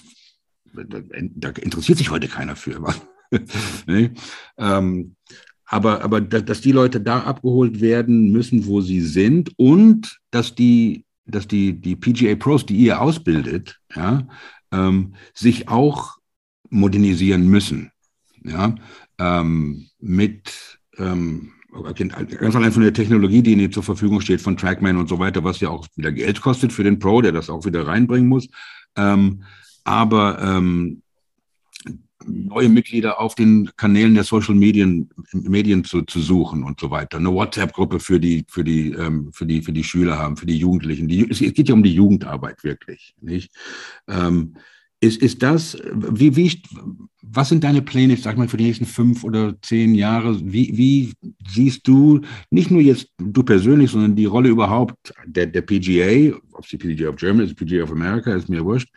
[0.85, 2.93] da interessiert sich heute keiner für.
[3.87, 4.11] nee?
[4.57, 5.15] ähm,
[5.65, 11.05] aber, aber dass die Leute da abgeholt werden müssen, wo sie sind und dass die,
[11.25, 14.27] dass die, die PGA Pros, die ihr ausbildet, ja,
[14.71, 16.17] ähm, sich auch
[16.69, 17.91] modernisieren müssen.
[18.43, 18.75] Ja,
[19.19, 21.51] ähm, mit ähm,
[22.39, 25.43] ganz allein von der Technologie, die ihnen zur Verfügung steht, von Trackman und so weiter,
[25.43, 28.47] was ja auch wieder Geld kostet für den Pro, der das auch wieder reinbringen muss.
[28.95, 29.43] Ähm,
[29.87, 31.01] aber ähm,
[32.25, 37.17] neue Mitglieder auf den Kanälen der Social Medien, Medien zu, zu suchen und so weiter.
[37.17, 40.57] Eine WhatsApp-Gruppe für die, für die, ähm, für die, für die Schüler haben, für die
[40.57, 41.07] Jugendlichen.
[41.07, 43.51] Die, es geht ja um die Jugendarbeit wirklich, nicht?
[44.07, 44.55] Ähm,
[44.99, 46.61] ist, ist das, wie, wie,
[47.21, 50.39] was sind deine Pläne, sag mal, für die nächsten fünf oder zehn Jahre?
[50.43, 51.13] Wie, wie
[51.47, 56.63] siehst du, nicht nur jetzt du persönlich, sondern die Rolle überhaupt der, der PGA, ob
[56.63, 58.89] es die PGA of Germany ist, PGA of America, ist mir wurscht,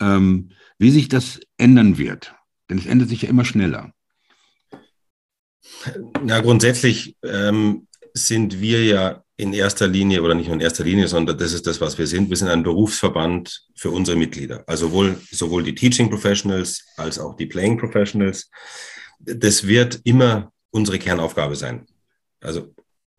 [0.00, 2.34] ähm, wie sich das ändern wird?
[2.68, 3.92] Denn es ändert sich ja immer schneller.
[6.22, 11.08] Na, grundsätzlich ähm, sind wir ja in erster Linie oder nicht nur in erster Linie,
[11.08, 12.28] sondern das ist das, was wir sind.
[12.28, 14.64] Wir sind ein Berufsverband für unsere Mitglieder.
[14.66, 18.50] Also sowohl, sowohl die Teaching Professionals als auch die Playing Professionals.
[19.18, 21.86] Das wird immer unsere Kernaufgabe sein.
[22.40, 22.74] Also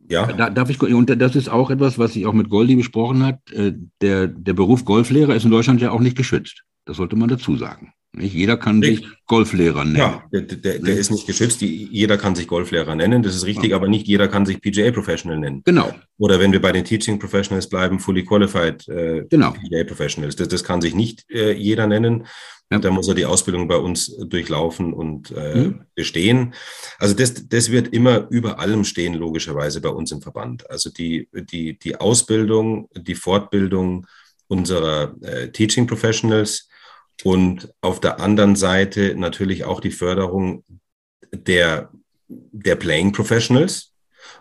[0.10, 0.32] ja.
[0.32, 3.52] Da, darf ich, und das ist auch etwas, was sich auch mit Goldi besprochen hat.
[3.52, 6.64] Äh, der, der Beruf Golflehrer ist in Deutschland ja auch nicht geschützt.
[6.86, 7.94] Das sollte man dazu sagen.
[8.14, 9.96] Nicht jeder kann sich Golflehrer nennen.
[9.96, 11.62] Ja, der, der, der ist nicht geschützt.
[11.62, 13.78] Die, jeder kann sich Golflehrer nennen, das ist richtig, ja.
[13.78, 15.62] aber nicht jeder kann sich PGA Professional nennen.
[15.64, 15.94] Genau.
[16.18, 19.52] Oder wenn wir bei den Teaching Professionals bleiben, Fully Qualified äh, genau.
[19.52, 20.36] PGA Professionals.
[20.36, 22.28] Das, das kann sich nicht äh, jeder nennen.
[22.70, 22.80] Ja.
[22.80, 25.82] Da muss er die Ausbildung bei uns durchlaufen und äh, mhm.
[25.96, 26.54] bestehen.
[27.00, 30.70] Also das, das wird immer über allem stehen, logischerweise bei uns im Verband.
[30.70, 34.06] Also die, die, die Ausbildung, die Fortbildung
[34.48, 36.68] unserer äh, Teaching Professionals,
[37.24, 40.64] und auf der anderen Seite natürlich auch die Förderung
[41.34, 41.92] der,
[42.28, 43.94] der Playing Professionals,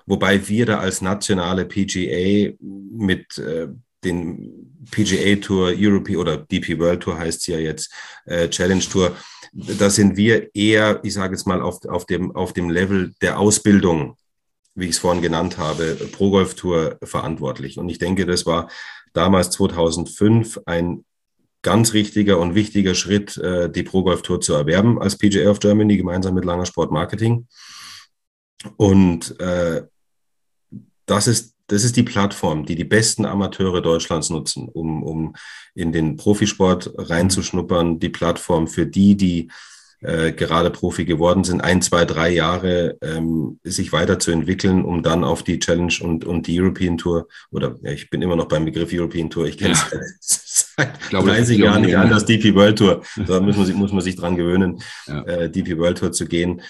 [0.06, 3.68] wobei wir da als nationale PGA mit äh,
[4.04, 7.92] den PGA Tour, Europe oder DP World Tour heißt es ja jetzt,
[8.24, 9.16] äh, Challenge Tour,
[9.52, 13.38] da sind wir eher, ich sage jetzt mal, auf, auf, dem, auf dem Level der
[13.38, 14.16] Ausbildung,
[14.74, 17.78] wie ich es vorhin genannt habe, Pro Golf Tour verantwortlich.
[17.78, 18.70] Und ich denke, das war
[19.12, 21.04] damals 2005 ein
[21.62, 25.60] ganz richtiger und wichtiger Schritt, äh, die Pro Golf Tour zu erwerben als PGA of
[25.60, 27.46] Germany gemeinsam mit Langer Sport Marketing.
[28.76, 29.82] Und äh,
[31.06, 35.36] das ist das ist die Plattform, die die besten Amateure Deutschlands nutzen, um, um
[35.74, 38.00] in den Profisport reinzuschnuppern.
[38.00, 39.48] Die Plattform für die, die
[40.00, 45.44] äh, gerade Profi geworden sind, ein, zwei, drei Jahre ähm, sich weiterzuentwickeln, um dann auf
[45.44, 48.90] die Challenge und, und die European Tour oder ja, ich bin immer noch beim Begriff
[48.92, 49.98] European Tour, ich kenne es ja.
[50.76, 53.02] Seit glaube, 30 Jahren nicht anders, DP World Tour.
[53.26, 55.22] Da muss man sich, muss man sich dran gewöhnen, ja.
[55.22, 56.62] äh, DP World Tour zu gehen.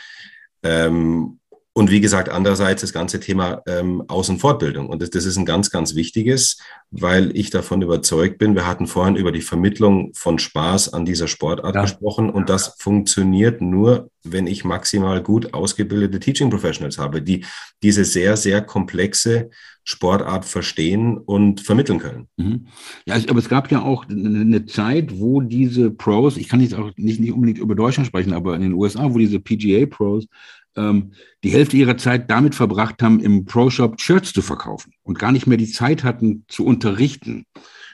[0.62, 1.39] Ähm,
[1.72, 4.88] und wie gesagt, andererseits das ganze Thema ähm, Aus- und Fortbildung.
[4.88, 6.58] Und das, das ist ein ganz, ganz wichtiges,
[6.90, 8.56] weil ich davon überzeugt bin.
[8.56, 11.82] Wir hatten vorhin über die Vermittlung von Spaß an dieser Sportart ja.
[11.82, 12.28] gesprochen.
[12.28, 17.44] Und das funktioniert nur, wenn ich maximal gut ausgebildete Teaching Professionals habe, die
[17.84, 19.50] diese sehr, sehr komplexe
[19.84, 22.28] Sportart verstehen und vermitteln können.
[22.36, 22.66] Mhm.
[23.06, 26.90] Ja, aber es gab ja auch eine Zeit, wo diese Pros, ich kann jetzt auch
[26.96, 30.26] nicht, nicht unbedingt über Deutschland sprechen, aber in den USA, wo diese PGA Pros
[30.80, 31.12] ähm,
[31.44, 35.46] die Hälfte ihrer Zeit damit verbracht haben, im Pro-Shop Shirts zu verkaufen und gar nicht
[35.46, 37.44] mehr die Zeit hatten zu unterrichten.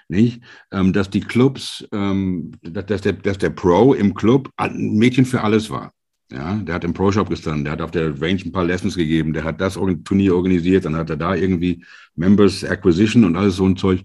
[0.08, 0.40] Nicht?
[0.70, 5.42] Ähm, dass die Clubs, ähm, dass, der, dass der Pro im Club ein Mädchen für
[5.42, 5.92] alles war.
[6.32, 9.32] Ja, der hat im Pro-Shop gestanden, der hat auf der Range ein paar Lessons gegeben,
[9.32, 11.84] der hat das Turnier organisiert, dann hat er da irgendwie
[12.16, 14.02] Members Acquisition und alles so ein Zeug.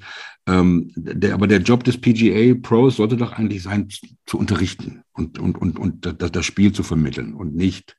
[0.47, 3.87] Ähm, der, aber der Job des PGA Pros sollte doch eigentlich sein,
[4.25, 7.97] zu unterrichten und, und, und, und das, das Spiel zu vermitteln und nicht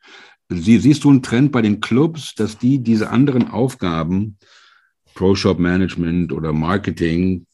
[0.55, 4.39] Sie, siehst du einen Trend bei den Clubs, dass die diese anderen Aufgaben,
[5.15, 7.47] Pro-Shop Management oder Marketing,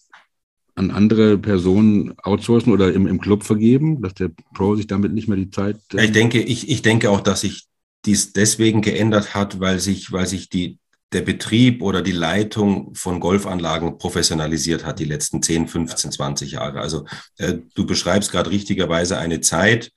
[0.78, 5.28] an andere Personen outsourcen oder im, im Club vergeben, dass der Pro sich damit nicht
[5.28, 5.76] mehr die Zeit.
[5.92, 7.66] Äh ich denke, ich, ich denke auch, dass sich
[8.06, 10.78] dies deswegen geändert hat, weil sich, weil sich die,
[11.12, 16.80] der Betrieb oder die Leitung von Golfanlagen professionalisiert hat die letzten 10, 15, 20 Jahre.
[16.80, 17.06] Also
[17.38, 19.90] äh, du beschreibst gerade richtigerweise eine Zeit,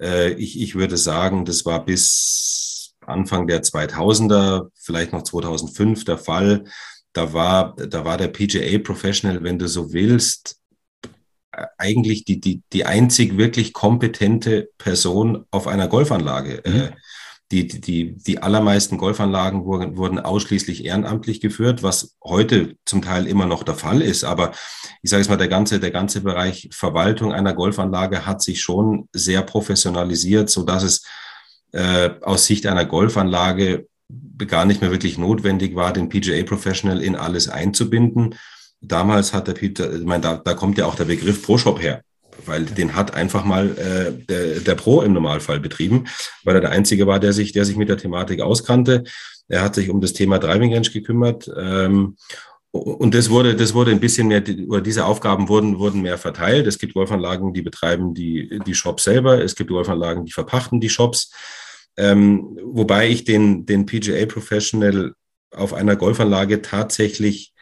[0.00, 6.18] äh, ich, ich würde sagen, das war bis Anfang der 2000er, vielleicht noch 2005 der
[6.18, 6.64] Fall.
[7.12, 10.60] Da war, da war der PGA Professional, wenn du so willst,
[11.78, 16.62] eigentlich die, die, die einzig wirklich kompetente Person auf einer Golfanlage.
[16.64, 16.90] Mhm.
[17.52, 23.44] Die, die, die allermeisten Golfanlagen wurden, wurden ausschließlich ehrenamtlich geführt, was heute zum Teil immer
[23.44, 24.22] noch der Fall ist.
[24.22, 24.52] Aber
[25.02, 29.08] ich sage es mal, der ganze, der ganze Bereich Verwaltung einer Golfanlage hat sich schon
[29.12, 31.04] sehr professionalisiert, so dass es
[31.72, 33.88] äh, aus Sicht einer Golfanlage
[34.46, 38.36] gar nicht mehr wirklich notwendig war, den PGA Professional in alles einzubinden.
[38.80, 41.82] Damals hat der Peter, ich meine, da, da kommt ja auch der Begriff Pro Shop
[41.82, 42.02] her
[42.46, 46.06] weil den hat einfach mal äh, der, der Pro im Normalfall betrieben,
[46.44, 49.04] weil er der Einzige war, der sich, der sich mit der Thematik auskannte.
[49.48, 51.50] Er hat sich um das Thema Driving Range gekümmert.
[51.56, 52.16] Ähm,
[52.72, 56.68] und das wurde, das wurde ein bisschen mehr, oder diese Aufgaben wurden, wurden mehr verteilt.
[56.68, 59.42] Es gibt Golfanlagen, die betreiben die, die Shops selber.
[59.42, 61.32] Es gibt Golfanlagen, die verpachten die Shops.
[61.96, 65.14] Ähm, wobei ich den, den PGA Professional
[65.50, 67.52] auf einer Golfanlage tatsächlich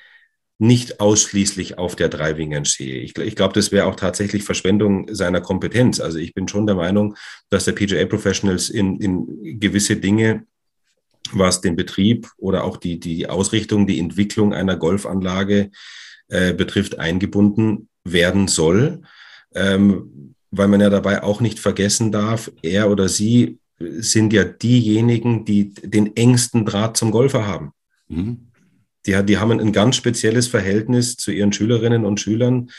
[0.58, 3.00] nicht ausschließlich auf der Driving Range sehe.
[3.00, 6.00] Ich, ich glaube, das wäre auch tatsächlich Verschwendung seiner Kompetenz.
[6.00, 7.14] Also ich bin schon der Meinung,
[7.48, 10.46] dass der PGA Professionals in, in gewisse Dinge,
[11.32, 15.70] was den Betrieb oder auch die, die Ausrichtung, die Entwicklung einer Golfanlage
[16.28, 19.02] äh, betrifft, eingebunden werden soll.
[19.54, 25.44] Ähm, weil man ja dabei auch nicht vergessen darf, er oder sie sind ja diejenigen,
[25.44, 27.72] die den engsten Draht zum Golfer haben.
[28.08, 28.47] Mhm.
[29.06, 32.70] Die, die haben ein ganz spezielles Verhältnis zu ihren Schülerinnen und Schülern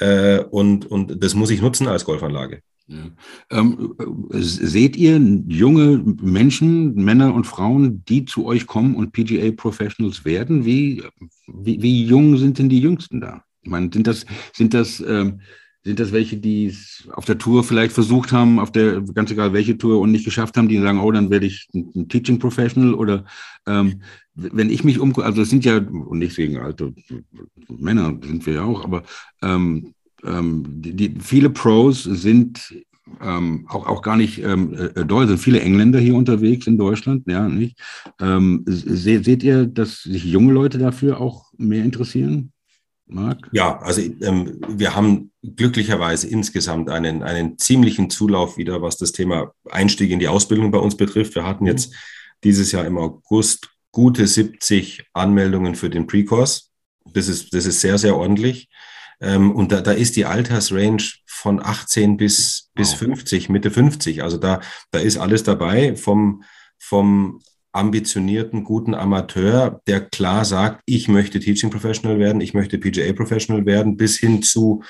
[0.00, 2.62] äh, und, und das muss ich nutzen als Golfanlage.
[2.88, 3.10] Ja.
[3.50, 3.94] Ähm,
[4.32, 10.64] seht ihr junge Menschen, Männer und Frauen, die zu euch kommen und PGA Professionals werden?
[10.64, 11.02] Wie,
[11.46, 13.44] wie, wie jung sind denn die Jüngsten da?
[13.60, 15.40] Ich meine, sind das, sind das, ähm,
[15.84, 19.52] sind das welche, die es auf der Tour vielleicht versucht haben, auf der, ganz egal
[19.52, 22.94] welche Tour und nicht geschafft haben, die sagen, oh, dann werde ich ein Teaching Professional
[22.94, 23.24] oder
[23.66, 24.02] ähm,
[24.34, 26.92] wenn ich mich umgucke, also es sind ja, und nicht wegen alte
[27.68, 29.02] Männer sind wir ja auch, aber
[29.42, 32.74] ähm, ähm, die, die, viele Pros sind
[33.20, 37.24] ähm, auch, auch gar nicht ähm, äh, Deutsch, sind viele Engländer hier unterwegs in Deutschland,
[37.26, 37.78] ja, nicht?
[38.20, 42.52] Ähm, se, seht ihr, dass sich junge Leute dafür auch mehr interessieren?
[43.08, 43.48] Marc?
[43.52, 49.52] Ja, also ähm, wir haben glücklicherweise insgesamt einen, einen ziemlichen Zulauf wieder, was das Thema
[49.70, 51.34] Einstieg in die Ausbildung bei uns betrifft.
[51.34, 51.94] Wir hatten jetzt
[52.44, 56.64] dieses Jahr im August gute 70 Anmeldungen für den Pre-Course.
[57.12, 58.68] Das ist, das ist sehr, sehr ordentlich.
[59.20, 64.22] Ähm, und da, da ist die Altersrange von 18 bis, bis 50, Mitte 50.
[64.22, 66.42] Also da, da ist alles dabei vom,
[66.78, 67.40] vom
[67.72, 73.66] ambitionierten, guten Amateur, der klar sagt, ich möchte Teaching Professional werden, ich möchte PGA Professional
[73.66, 74.82] werden, bis hin zu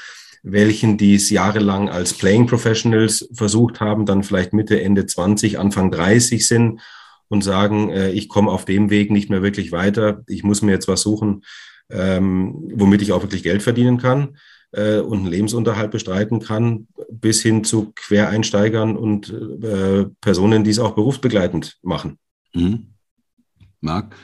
[0.42, 5.90] welchen, die es jahrelang als Playing Professionals versucht haben, dann vielleicht Mitte, Ende 20, Anfang
[5.90, 6.80] 30 sind
[7.28, 10.72] und sagen, äh, ich komme auf dem Weg nicht mehr wirklich weiter, ich muss mir
[10.72, 11.44] jetzt was suchen,
[11.90, 14.36] ähm, womit ich auch wirklich Geld verdienen kann
[14.72, 20.78] äh, und einen Lebensunterhalt bestreiten kann, bis hin zu Quereinsteigern und äh, Personen, die es
[20.78, 22.18] auch berufsbegleitend machen.
[22.54, 22.94] Mhm.
[23.80, 24.14] Marc?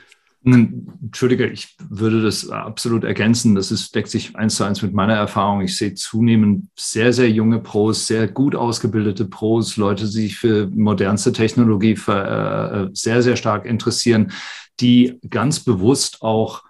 [0.46, 3.54] Entschuldige, ich würde das absolut ergänzen.
[3.54, 5.62] Das ist, deckt sich eins zu eins mit meiner Erfahrung.
[5.62, 10.66] Ich sehe zunehmend sehr, sehr junge Pros, sehr gut ausgebildete Pros, Leute, die sich für
[10.66, 14.32] modernste Technologie für, äh, sehr, sehr stark interessieren,
[14.80, 16.62] die ganz bewusst auch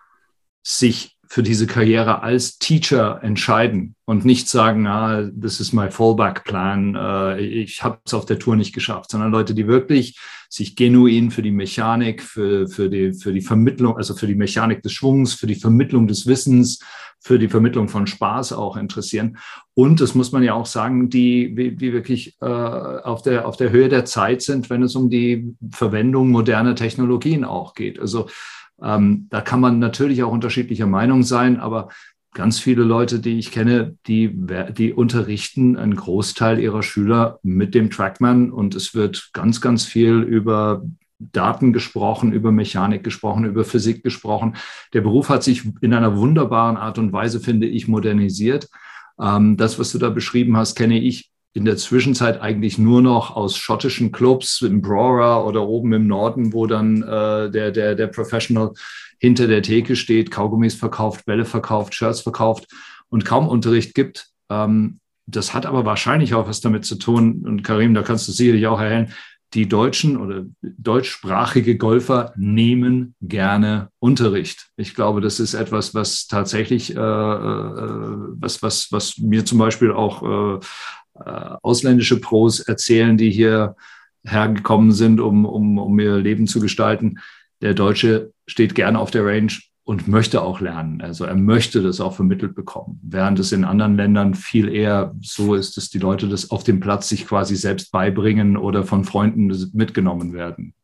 [0.62, 6.94] sich für diese Karriere als Teacher entscheiden und nicht sagen, ah, das ist mein Fallback-Plan,
[6.94, 10.18] äh, ich habe es auf der Tour nicht geschafft, sondern Leute, die wirklich
[10.48, 14.82] sich genuin für die Mechanik, für, für, die, für die Vermittlung, also für die Mechanik
[14.82, 16.78] des Schwungs, für die Vermittlung des Wissens,
[17.20, 19.38] für die Vermittlung von Spaß auch interessieren.
[19.72, 23.70] Und das muss man ja auch sagen, die, die wirklich äh, auf, der, auf der
[23.70, 27.98] Höhe der Zeit sind, wenn es um die Verwendung moderner Technologien auch geht.
[27.98, 28.28] Also
[28.82, 31.88] ähm, da kann man natürlich auch unterschiedlicher Meinung sein, aber
[32.34, 34.36] ganz viele Leute, die ich kenne, die,
[34.76, 40.20] die unterrichten einen Großteil ihrer Schüler mit dem Trackman und es wird ganz, ganz viel
[40.20, 40.84] über
[41.18, 44.56] Daten gesprochen, über Mechanik gesprochen, über Physik gesprochen.
[44.92, 48.68] Der Beruf hat sich in einer wunderbaren Art und Weise, finde ich, modernisiert.
[49.20, 53.34] Ähm, das, was du da beschrieben hast, kenne ich in der Zwischenzeit eigentlich nur noch
[53.36, 58.08] aus schottischen Clubs im Brora oder oben im Norden, wo dann äh, der, der, der
[58.08, 58.72] Professional
[59.18, 62.66] hinter der Theke steht, Kaugummis verkauft, Bälle verkauft, Shirts verkauft
[63.08, 64.26] und kaum Unterricht gibt.
[64.50, 68.32] Ähm, das hat aber wahrscheinlich auch was damit zu tun, und Karim, da kannst du
[68.32, 69.12] sicherlich auch erhellen,
[69.54, 74.66] die deutschen oder deutschsprachige Golfer nehmen gerne Unterricht.
[74.76, 79.92] Ich glaube, das ist etwas, was tatsächlich, äh, äh, was, was, was mir zum Beispiel
[79.92, 80.60] auch äh, äh,
[81.14, 83.76] ausländische Pros erzählen, die hier
[84.24, 87.18] hergekommen sind, um, um, um ihr Leben zu gestalten.
[87.60, 89.52] Der Deutsche steht gerne auf der Range
[89.84, 91.02] und möchte auch lernen.
[91.02, 92.98] Also er möchte das auch vermittelt bekommen.
[93.02, 96.80] Während es in anderen Ländern viel eher so ist, dass die Leute das auf dem
[96.80, 100.74] Platz sich quasi selbst beibringen oder von Freunden mitgenommen werden.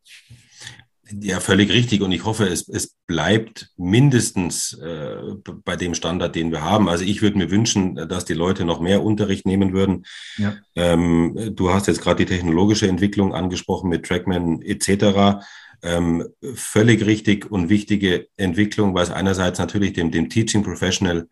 [1.19, 2.01] Ja, völlig richtig.
[2.01, 5.15] Und ich hoffe, es, es bleibt mindestens äh,
[5.65, 6.87] bei dem Standard, den wir haben.
[6.87, 10.05] Also ich würde mir wünschen, dass die Leute noch mehr Unterricht nehmen würden.
[10.37, 10.55] Ja.
[10.75, 15.43] Ähm, du hast jetzt gerade die technologische Entwicklung angesprochen mit Trackman etc.
[15.83, 21.27] Ähm, völlig richtig und wichtige Entwicklung, weil es einerseits natürlich dem, dem Teaching Professional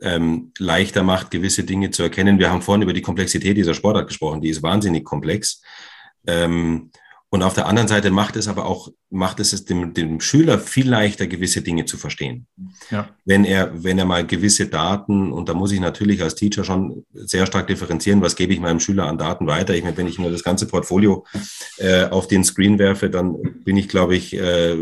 [0.00, 2.38] ähm, leichter macht, gewisse Dinge zu erkennen.
[2.38, 4.40] Wir haben vorhin über die Komplexität dieser Sportart gesprochen.
[4.40, 5.62] Die ist wahnsinnig komplex.
[6.26, 6.90] Ähm,
[7.34, 10.60] und auf der anderen Seite macht es aber auch, macht es es dem, dem Schüler
[10.60, 12.46] viel leichter, gewisse Dinge zu verstehen.
[12.92, 13.08] Ja.
[13.24, 17.04] Wenn er, wenn er mal gewisse Daten, und da muss ich natürlich als Teacher schon
[17.12, 19.74] sehr stark differenzieren, was gebe ich meinem Schüler an Daten weiter?
[19.74, 21.26] Ich meine, wenn ich nur das ganze Portfolio
[21.78, 24.76] äh, auf den Screen werfe, dann bin ich, glaube ich, äh,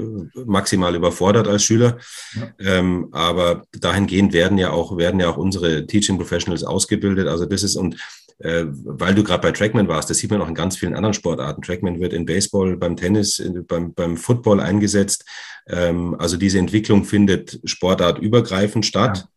[0.45, 1.97] maximal überfordert als Schüler.
[2.35, 2.51] Ja.
[2.59, 7.29] Ähm, aber dahingehend werden ja auch, werden ja auch unsere Teaching Professionals ausgebildet.
[7.29, 7.97] Also das ist, und
[8.39, 11.15] äh, weil du gerade bei Trackman warst, das sieht man auch in ganz vielen anderen
[11.15, 11.63] Sportarten.
[11.63, 15.25] Trackman wird in Baseball, beim Tennis, in, beim, beim Football eingesetzt.
[15.69, 19.19] Ähm, also diese Entwicklung findet sportartübergreifend statt.
[19.19, 19.29] Ja.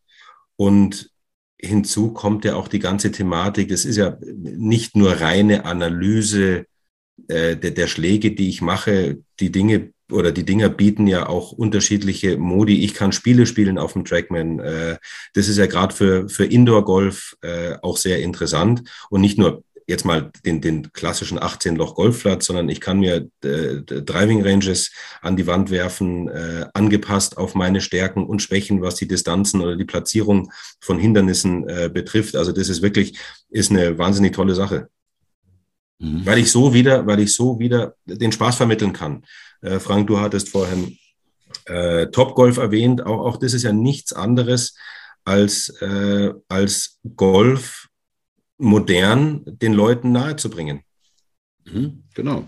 [0.57, 1.09] Und
[1.59, 3.71] hinzu kommt ja auch die ganze Thematik.
[3.71, 6.65] Es ist ja nicht nur reine Analyse
[7.27, 9.19] äh, der, der Schläge, die ich mache.
[9.39, 12.83] Die Dinge oder die Dinger bieten ja auch unterschiedliche Modi.
[12.83, 14.59] Ich kann Spiele spielen auf dem Trackman.
[14.59, 14.97] Äh,
[15.33, 20.05] das ist ja gerade für, für Indoor-Golf äh, auch sehr interessant und nicht nur jetzt
[20.05, 24.91] mal den, den klassischen 18-Loch-Golfplatz, sondern ich kann mir äh, Driving Ranges
[25.21, 29.75] an die Wand werfen, äh, angepasst auf meine Stärken und Schwächen, was die Distanzen oder
[29.75, 32.35] die Platzierung von Hindernissen äh, betrifft.
[32.35, 34.89] Also das ist wirklich, ist eine wahnsinnig tolle Sache.
[35.99, 36.25] Mhm.
[36.25, 39.23] Weil ich so wieder, weil ich so wieder den Spaß vermitteln kann.
[39.61, 40.97] Äh, Frank, du hattest vorhin
[41.65, 43.05] äh, Topgolf erwähnt.
[43.05, 44.75] Auch, auch das ist ja nichts anderes
[45.23, 47.87] als, äh, als Golf
[48.57, 50.81] modern den Leuten nahezubringen.
[51.65, 52.45] Mhm, genau.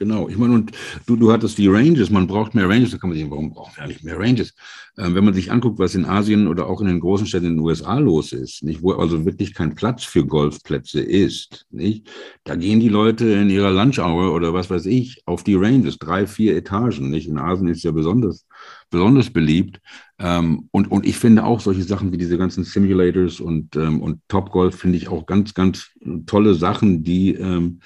[0.00, 0.30] Genau.
[0.30, 0.72] Ich meine, und
[1.04, 3.76] du, du hattest die Ranges, man braucht mehr Ranges, da kann man sich, warum brauchen
[3.76, 4.54] wir nicht mehr Ranges?
[4.96, 7.56] Ähm, wenn man sich anguckt, was in Asien oder auch in den großen Städten in
[7.56, 12.08] den USA los ist, nicht, wo also wirklich kein Platz für Golfplätze ist, nicht?
[12.44, 15.98] Da gehen die Leute in ihrer Lunch Hour oder was weiß ich auf die Ranges,
[15.98, 17.28] drei, vier Etagen, nicht?
[17.28, 18.46] In Asien ist ja besonders,
[18.88, 19.82] besonders beliebt.
[20.18, 24.22] Ähm, und, und ich finde auch solche Sachen wie diese ganzen Simulators und, ähm, und
[24.28, 25.90] Top Golf finde ich auch ganz, ganz
[26.24, 27.80] tolle Sachen, die, ähm,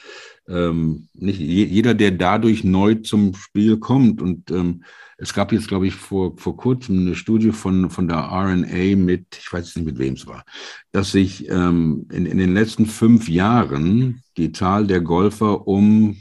[0.48, 4.20] ähm, nicht jeder, der dadurch neu zum Spiel kommt.
[4.20, 4.84] Und ähm,
[5.18, 9.38] es gab jetzt, glaube ich, vor, vor kurzem eine Studie von, von der RNA mit,
[9.38, 10.44] ich weiß nicht, mit wem es war,
[10.92, 16.16] dass sich ähm, in, in den letzten fünf Jahren die Zahl der Golfer um,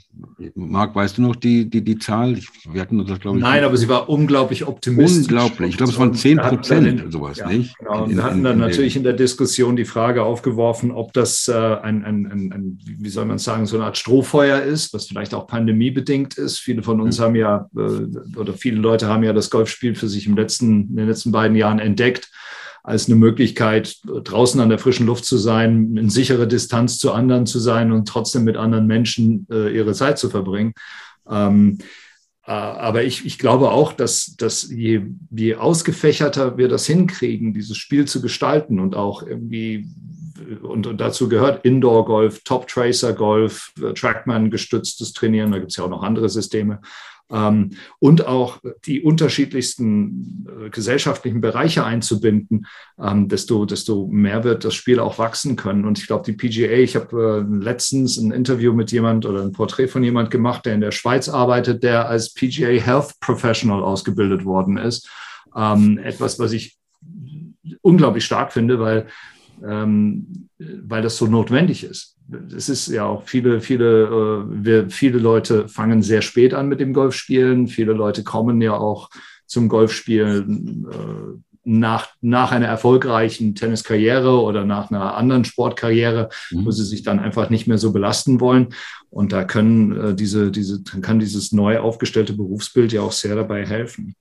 [0.53, 2.37] Marc, weißt du noch die, die, die Zahl?
[2.37, 3.43] Ich, wir hatten das, glaube ich.
[3.43, 5.23] Nein, aber sie war unglaublich optimistisch.
[5.23, 5.71] Unglaublich.
[5.71, 7.75] Ich glaube, es waren 10 Prozent, sowas, ja, nicht?
[7.79, 8.03] Genau.
[8.03, 11.47] Und in, wir hatten dann in natürlich in der Diskussion die Frage aufgeworfen, ob das
[11.47, 15.07] äh, ein, ein, ein, ein, wie soll man sagen, so eine Art Strohfeuer ist, was
[15.07, 16.59] vielleicht auch pandemiebedingt ist.
[16.59, 17.23] Viele von uns mhm.
[17.23, 20.95] haben ja, äh, oder viele Leute haben ja das Golfspiel für sich im letzten, in
[20.95, 22.29] den letzten beiden Jahren entdeckt
[22.83, 27.45] als eine Möglichkeit, draußen an der frischen Luft zu sein, in sichere Distanz zu anderen
[27.45, 30.73] zu sein und trotzdem mit anderen Menschen äh, ihre Zeit zu verbringen.
[31.29, 31.77] Ähm,
[32.45, 37.77] äh, aber ich, ich glaube auch, dass, dass je, je ausgefächerter wir das hinkriegen, dieses
[37.77, 39.87] Spiel zu gestalten und auch irgendwie
[40.61, 46.03] und, und, dazu gehört Indoor-Golf, Top-Tracer-Golf, äh, Trackman-gestütztes Trainieren, da gibt es ja auch noch
[46.03, 46.81] andere Systeme,
[47.29, 52.67] und auch die unterschiedlichsten äh, gesellschaftlichen Bereiche einzubinden,
[53.01, 55.85] ähm, desto, desto mehr wird das Spiel auch wachsen können.
[55.85, 59.51] Und ich glaube, die PGA, ich habe äh, letztens ein Interview mit jemand oder ein
[59.51, 64.45] Porträt von jemand gemacht, der in der Schweiz arbeitet, der als PGA Health Professional ausgebildet
[64.45, 65.09] worden ist.
[65.55, 66.77] Ähm, etwas, was ich
[67.81, 69.07] unglaublich stark finde, weil,
[69.65, 72.13] ähm, weil das so notwendig ist
[72.55, 76.79] es ist ja auch viele, viele, äh, wir, viele Leute fangen sehr spät an mit
[76.79, 77.67] dem Golfspielen.
[77.67, 79.09] Viele Leute kommen ja auch
[79.45, 86.65] zum Golfspielen äh, nach, nach einer erfolgreichen Tenniskarriere oder nach einer anderen Sportkarriere, mhm.
[86.65, 88.69] wo sie sich dann einfach nicht mehr so belasten wollen.
[89.09, 93.65] Und da können äh, diese, diese, kann dieses neu aufgestellte Berufsbild ja auch sehr dabei
[93.65, 94.15] helfen.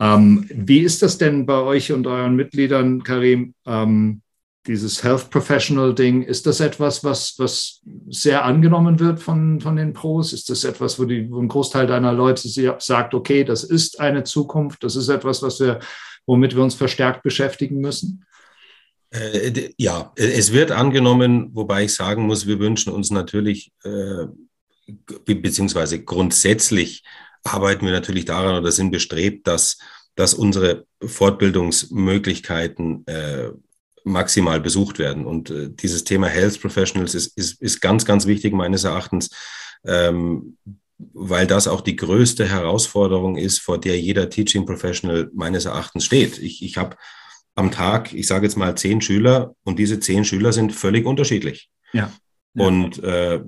[0.00, 3.54] Ähm, wie ist das denn bei euch und euren Mitgliedern, Karim?
[3.66, 4.22] Ähm,
[4.66, 9.92] dieses Health Professional Ding, ist das etwas, was, was sehr angenommen wird von, von den
[9.92, 10.32] Pros?
[10.32, 12.48] Ist das etwas, wo, die, wo ein Großteil deiner Leute
[12.78, 15.80] sagt, okay, das ist eine Zukunft, das ist etwas, was wir,
[16.26, 18.24] womit wir uns verstärkt beschäftigen müssen?
[19.10, 24.26] Äh, ja, es wird angenommen, wobei ich sagen muss, wir wünschen uns natürlich, äh,
[25.24, 27.04] beziehungsweise grundsätzlich
[27.42, 29.78] arbeiten wir natürlich daran oder sind bestrebt, dass,
[30.14, 33.50] dass unsere Fortbildungsmöglichkeiten äh,
[34.08, 35.26] maximal besucht werden.
[35.26, 39.30] Und äh, dieses Thema Health Professionals ist, ist, ist ganz, ganz wichtig meines Erachtens,
[39.86, 40.56] ähm,
[40.98, 46.38] weil das auch die größte Herausforderung ist, vor der jeder Teaching Professional meines Erachtens steht.
[46.38, 46.96] Ich, ich habe
[47.54, 51.70] am Tag, ich sage jetzt mal zehn Schüler und diese zehn Schüler sind völlig unterschiedlich.
[51.92, 52.12] Ja.
[52.54, 52.64] ja.
[52.64, 53.40] Und äh,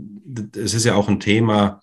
[0.56, 1.80] es ist ja auch ein Thema,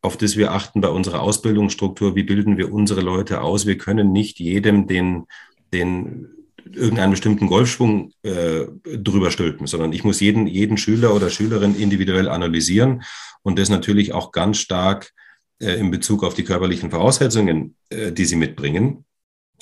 [0.00, 2.14] auf das wir achten bei unserer Ausbildungsstruktur.
[2.14, 3.66] Wie bilden wir unsere Leute aus?
[3.66, 5.26] Wir können nicht jedem den,
[5.72, 6.41] den
[6.74, 12.28] irgendeinen bestimmten Golfschwung äh, drüber stülpen, sondern ich muss jeden, jeden Schüler oder Schülerin individuell
[12.28, 13.02] analysieren
[13.42, 15.12] und das natürlich auch ganz stark
[15.60, 19.04] äh, in Bezug auf die körperlichen Voraussetzungen, äh, die sie mitbringen.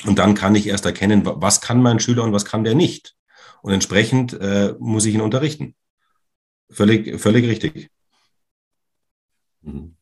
[0.05, 3.15] Und dann kann ich erst erkennen, was kann mein Schüler und was kann der nicht.
[3.63, 5.75] Und entsprechend äh, muss ich ihn unterrichten.
[6.71, 7.91] Völlig, völlig richtig.
[9.63, 9.97] Mhm.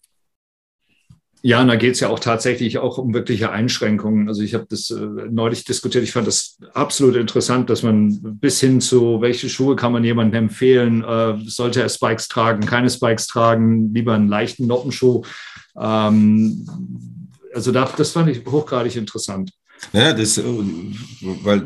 [1.43, 4.29] Ja, und da geht es ja auch tatsächlich auch um wirkliche Einschränkungen.
[4.29, 4.97] Also ich habe das äh,
[5.31, 6.03] neulich diskutiert.
[6.03, 10.45] Ich fand das absolut interessant, dass man bis hin zu, welche Schuhe kann man jemandem
[10.45, 11.05] empfehlen?
[11.05, 15.23] Äh, sollte er Spikes tragen, keine Spikes tragen, lieber einen leichten Noppenschuh?
[15.79, 16.67] Ähm,
[17.55, 19.53] also da, das fand ich hochgradig interessant.
[19.93, 20.43] Ja, das, äh,
[21.43, 21.63] weil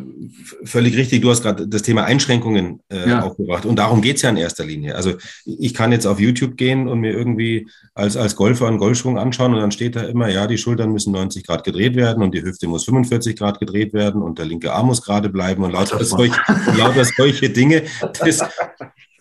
[0.64, 3.22] völlig richtig, du hast gerade das Thema Einschränkungen äh, ja.
[3.22, 4.94] aufgebracht und darum geht es ja in erster Linie.
[4.94, 9.18] Also ich kann jetzt auf YouTube gehen und mir irgendwie als, als Golfer einen Golfschwung
[9.18, 12.34] anschauen und dann steht da immer, ja, die Schultern müssen 90 Grad gedreht werden und
[12.34, 15.72] die Hüfte muss 45 Grad gedreht werden und der linke Arm muss gerade bleiben und
[15.72, 16.32] lauter, solch,
[16.76, 17.82] lauter solche Dinge.
[18.20, 18.40] Das,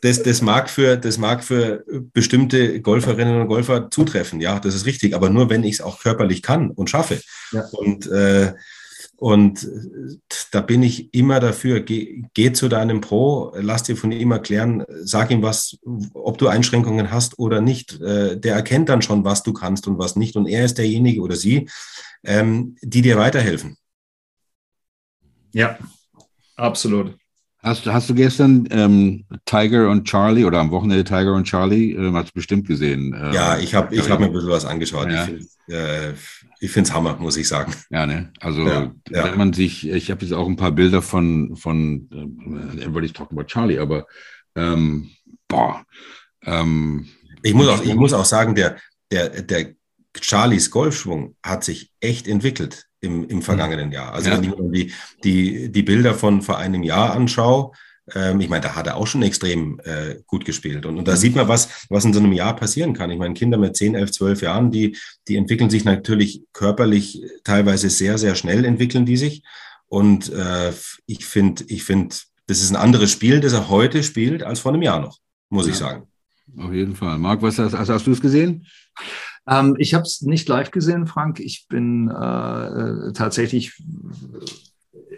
[0.01, 1.83] das, das, mag für, das mag für
[2.13, 4.41] bestimmte Golferinnen und Golfer zutreffen.
[4.41, 7.21] Ja, das ist richtig, aber nur wenn ich es auch körperlich kann und schaffe.
[7.51, 7.65] Ja.
[7.71, 8.53] Und äh,
[9.21, 9.67] und
[10.51, 14.83] da bin ich immer dafür, geh, geh, zu deinem Pro, lass dir von ihm erklären,
[15.03, 15.77] sag ihm was,
[16.15, 18.01] ob du Einschränkungen hast oder nicht.
[18.01, 20.35] Äh, der erkennt dann schon, was du kannst und was nicht.
[20.35, 21.69] Und er ist derjenige oder sie,
[22.23, 23.77] ähm, die dir weiterhelfen.
[25.53, 25.77] Ja,
[26.55, 27.15] absolut.
[27.59, 32.11] Hast, hast du gestern ähm, Tiger und Charlie oder am Wochenende Tiger und Charlie, äh,
[32.11, 33.13] hast du bestimmt gesehen?
[33.13, 35.11] Äh, ja, ich habe ich hab mir ein bisschen was angeschaut.
[35.11, 35.27] Ja.
[35.27, 36.17] Ich
[36.69, 37.73] finde es Hammer, muss ich sagen.
[37.89, 38.31] Ja, ne?
[38.39, 39.23] Also ja, ja.
[39.23, 43.35] wenn man sich, ich habe jetzt auch ein paar Bilder von, von äh, everybody's talking
[43.35, 44.05] about Charlie, aber
[44.55, 45.09] ähm,
[45.47, 45.83] boah.
[46.43, 47.07] Ähm,
[47.41, 48.77] ich, muss auch, ich muss auch sagen, der,
[49.11, 49.73] der, der
[50.19, 54.13] Charlies Golfschwung hat sich echt entwickelt im, im vergangenen Jahr.
[54.13, 54.37] Also ja.
[54.37, 54.93] wenn ich mir die,
[55.23, 57.71] die, die Bilder von vor einem Jahr anschaue,
[58.13, 60.85] ich meine, da hat er auch schon extrem äh, gut gespielt.
[60.85, 63.11] Und, und da sieht man, was, was in so einem Jahr passieren kann.
[63.11, 64.97] Ich meine, Kinder mit 10, 11, 12 Jahren, die,
[65.27, 69.43] die entwickeln sich natürlich körperlich teilweise sehr, sehr schnell entwickeln die sich.
[69.87, 70.71] Und äh,
[71.05, 72.15] ich finde, ich finde,
[72.47, 75.65] das ist ein anderes Spiel, das er heute spielt, als vor einem Jahr noch, muss
[75.67, 75.71] ja.
[75.71, 76.07] ich sagen.
[76.57, 77.17] Auf jeden Fall.
[77.17, 78.65] Marc, was hast, hast du es gesehen?
[79.47, 81.39] Ähm, ich habe es nicht live gesehen, Frank.
[81.39, 83.81] Ich bin äh, äh, tatsächlich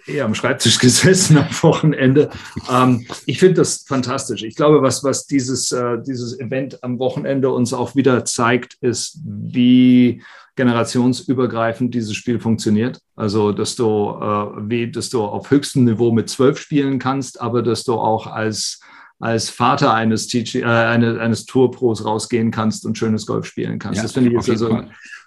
[0.07, 2.29] eher am Schreibtisch gesessen am Wochenende.
[2.71, 4.43] Ähm, ich finde das fantastisch.
[4.43, 9.19] Ich glaube, was, was dieses, äh, dieses Event am Wochenende uns auch wieder zeigt, ist,
[9.25, 10.21] wie
[10.55, 12.99] generationsübergreifend dieses Spiel funktioniert.
[13.15, 17.63] Also, dass du, äh, wie, dass du auf höchstem Niveau mit zwölf spielen kannst, aber
[17.63, 18.79] dass du auch als
[19.19, 23.97] als Vater eines, TG, äh, eines, eines Tourpros rausgehen kannst und schönes Golf spielen kannst.
[23.97, 24.69] Ja, das finde ich jetzt also.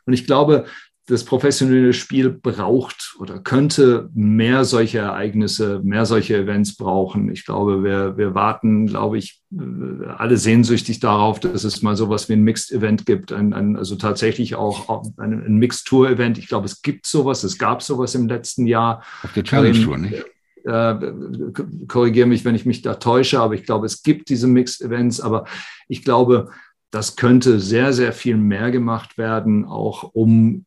[0.07, 0.67] Und ich glaube,
[1.07, 7.31] das professionelle Spiel braucht oder könnte mehr solche Ereignisse, mehr solche Events brauchen.
[7.31, 9.41] Ich glaube, wir, wir warten, glaube ich,
[10.19, 14.57] alle sehnsüchtig darauf, dass es mal sowas wie ein Mixed-Event gibt, ein, ein, also tatsächlich
[14.57, 16.39] auch ein, ein Mixed-Tour-Event.
[16.39, 19.05] Ich glaube, es gibt sowas, es gab sowas im letzten Jahr.
[19.23, 20.25] Auf der Challenge-Tour, nicht?
[20.65, 20.95] Äh,
[21.87, 25.45] korrigiere mich, wenn ich mich da täusche, aber ich glaube, es gibt diese Mixed-Events, aber
[25.87, 26.51] ich glaube,
[26.91, 30.65] das könnte sehr, sehr viel mehr gemacht werden, auch um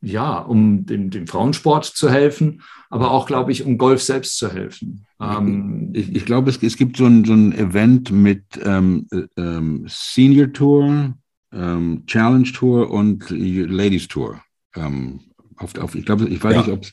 [0.00, 4.52] ja, um dem, dem Frauensport zu helfen, aber auch, glaube ich, um Golf selbst zu
[4.52, 5.06] helfen.
[5.20, 9.22] Ähm, ich, ich glaube, es, es gibt so ein, so ein Event mit ähm, äh,
[9.36, 11.14] ähm, Senior Tour,
[11.52, 14.40] ähm, Challenge Tour und Ladies Tour.
[14.76, 15.20] Ähm,
[15.56, 16.60] auf, auf, ich glaube, ich weiß ja.
[16.62, 16.92] nicht, ob es,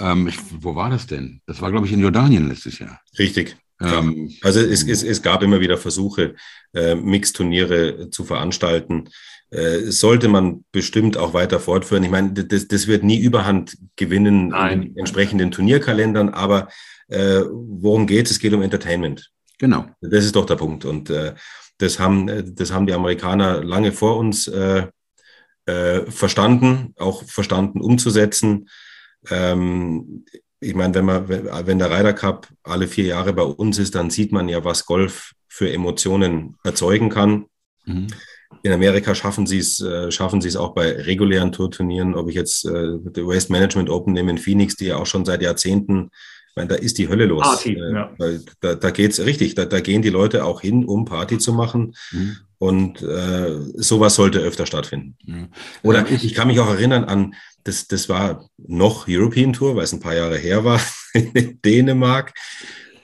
[0.00, 1.40] ähm, wo war das denn?
[1.46, 3.00] Das war, glaube ich, in Jordanien letztes Jahr.
[3.18, 3.56] Richtig.
[3.80, 6.34] Ähm, also es, es, es gab immer wieder Versuche,
[6.74, 9.08] äh, Mixturniere zu veranstalten.
[9.50, 12.04] Äh, sollte man bestimmt auch weiter fortführen.
[12.04, 14.82] Ich meine, das, das wird nie Überhand gewinnen Nein.
[14.82, 16.68] in entsprechenden Turnierkalendern, aber
[17.08, 18.32] äh, worum geht es?
[18.32, 19.30] Es geht um Entertainment.
[19.58, 19.86] Genau.
[20.00, 20.84] Das ist doch der Punkt.
[20.84, 21.34] Und äh,
[21.78, 24.86] das, haben, äh, das haben die Amerikaner lange vor uns äh,
[25.66, 28.68] äh, verstanden, auch verstanden umzusetzen.
[29.28, 30.24] Ähm,
[30.60, 34.10] ich meine, wenn man, wenn der Ryder Cup alle vier Jahre bei uns ist, dann
[34.10, 37.46] sieht man ja, was Golf für Emotionen erzeugen kann.
[37.86, 38.08] Mhm.
[38.62, 42.34] In Amerika schaffen sie es, äh, schaffen sie es auch bei regulären Tourturnieren, ob ich
[42.34, 46.10] jetzt äh, die Waste Management Open nehme in Phoenix, die ja auch schon seit Jahrzehnten,
[46.50, 47.42] ich meine, da ist die Hölle los.
[47.42, 48.12] Party, äh, ja.
[48.60, 51.52] Da, da geht es richtig, da, da gehen die Leute auch hin, um Party zu
[51.52, 51.94] machen.
[52.10, 52.36] Mhm.
[52.58, 55.16] Und äh, sowas sollte öfter stattfinden.
[55.24, 55.48] Mhm.
[55.82, 59.84] Oder ich, ich kann mich auch erinnern an, das, das war noch European Tour, weil
[59.84, 60.80] es ein paar Jahre her war,
[61.14, 62.34] in Dänemark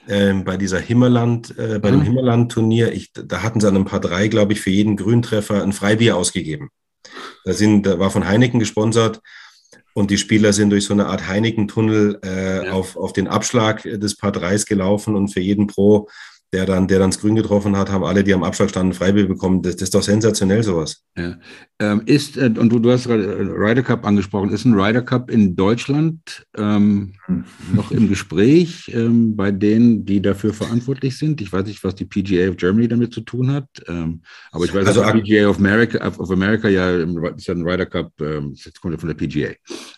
[0.08, 1.98] ähm, bei dieser Himmerland, äh, bei mhm.
[1.98, 5.72] dem Himmerland-Turnier, da hatten sie an einem Paar drei, glaube ich, für jeden Grüntreffer ein
[5.72, 6.70] Freibier ausgegeben.
[7.44, 9.20] Da, sind, da war von Heineken gesponsert
[9.96, 12.72] und die Spieler sind durch so eine Art Heineken-Tunnel äh, ja.
[12.72, 16.10] auf, auf den Abschlag des Paar 3 gelaufen und für jeden Pro
[16.52, 19.26] der dann, der dann das Grün getroffen hat, haben alle, die am Abschlag standen, Freibill
[19.26, 19.62] bekommen.
[19.62, 21.02] Das, das ist doch sensationell, sowas.
[21.16, 21.36] Ja.
[21.80, 25.02] Ähm, ist, äh, und du, du hast gerade äh, Ryder Cup angesprochen, ist ein Ryder
[25.02, 27.44] Cup in Deutschland ähm, hm.
[27.74, 31.40] noch im Gespräch ähm, bei denen, die dafür verantwortlich sind?
[31.40, 34.22] Ich weiß nicht, was die PGA of Germany damit zu tun hat, ähm,
[34.52, 37.68] aber ich weiß, also, dass die PGA of America, of America ja, ist ja ein
[37.68, 39.50] Ryder Cup, ähm, das kommt ja von der PGA,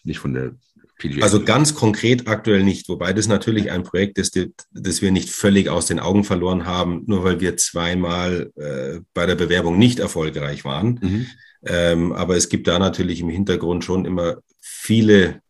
[0.03, 0.53] nicht von der
[0.99, 1.23] PGA.
[1.23, 4.39] Also ganz konkret aktuell nicht, wobei das natürlich ein Projekt ist,
[4.73, 9.27] das wir nicht völlig aus den Augen verloren haben, nur weil wir zweimal äh, bei
[9.27, 10.99] der Bewerbung nicht erfolgreich waren.
[11.01, 11.27] Mhm.
[11.65, 15.41] Ähm, aber es gibt da natürlich im Hintergrund schon immer viele,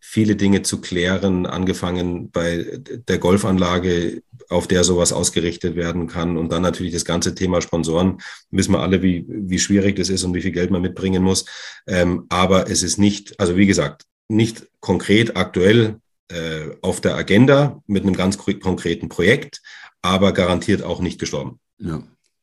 [0.00, 6.36] viele Dinge zu klären, angefangen bei der Golfanlage, auf der sowas ausgerichtet werden kann.
[6.36, 8.18] Und dann natürlich das ganze Thema Sponsoren.
[8.50, 11.46] Wissen wir alle, wie, wie schwierig das ist und wie viel Geld man mitbringen muss.
[11.86, 17.82] Ähm, aber es ist nicht, also wie gesagt, nicht konkret aktuell äh, auf der Agenda
[17.86, 19.62] mit einem ganz konkreten Projekt,
[20.02, 21.58] aber garantiert auch nicht gestorben.
[21.78, 22.02] Ja.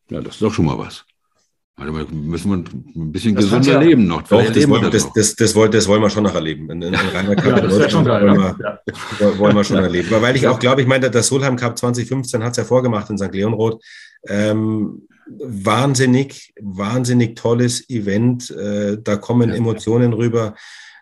[0.10, 1.06] ja, das ist doch schon mal was.
[1.82, 4.22] Also müssen wir ein bisschen das gesünder ja, leben noch.
[4.24, 5.14] Doch, das, wollen, das, noch.
[5.14, 6.70] Das, das, wollen, das wollen wir schon noch erleben.
[6.70, 8.80] In, in ja, das schon geil, wollen, wir,
[9.20, 9.38] ja.
[9.40, 9.84] wollen wir schon ja.
[9.84, 10.10] erleben.
[10.12, 13.18] Weil ich auch glaube, ich meine, das Solheim Cup 2015 hat es ja vorgemacht in
[13.18, 13.34] St.
[13.34, 13.84] Leonroth.
[14.28, 15.08] Ähm,
[15.40, 18.52] wahnsinnig, wahnsinnig tolles Event.
[18.52, 20.54] Äh, da kommen Emotionen rüber.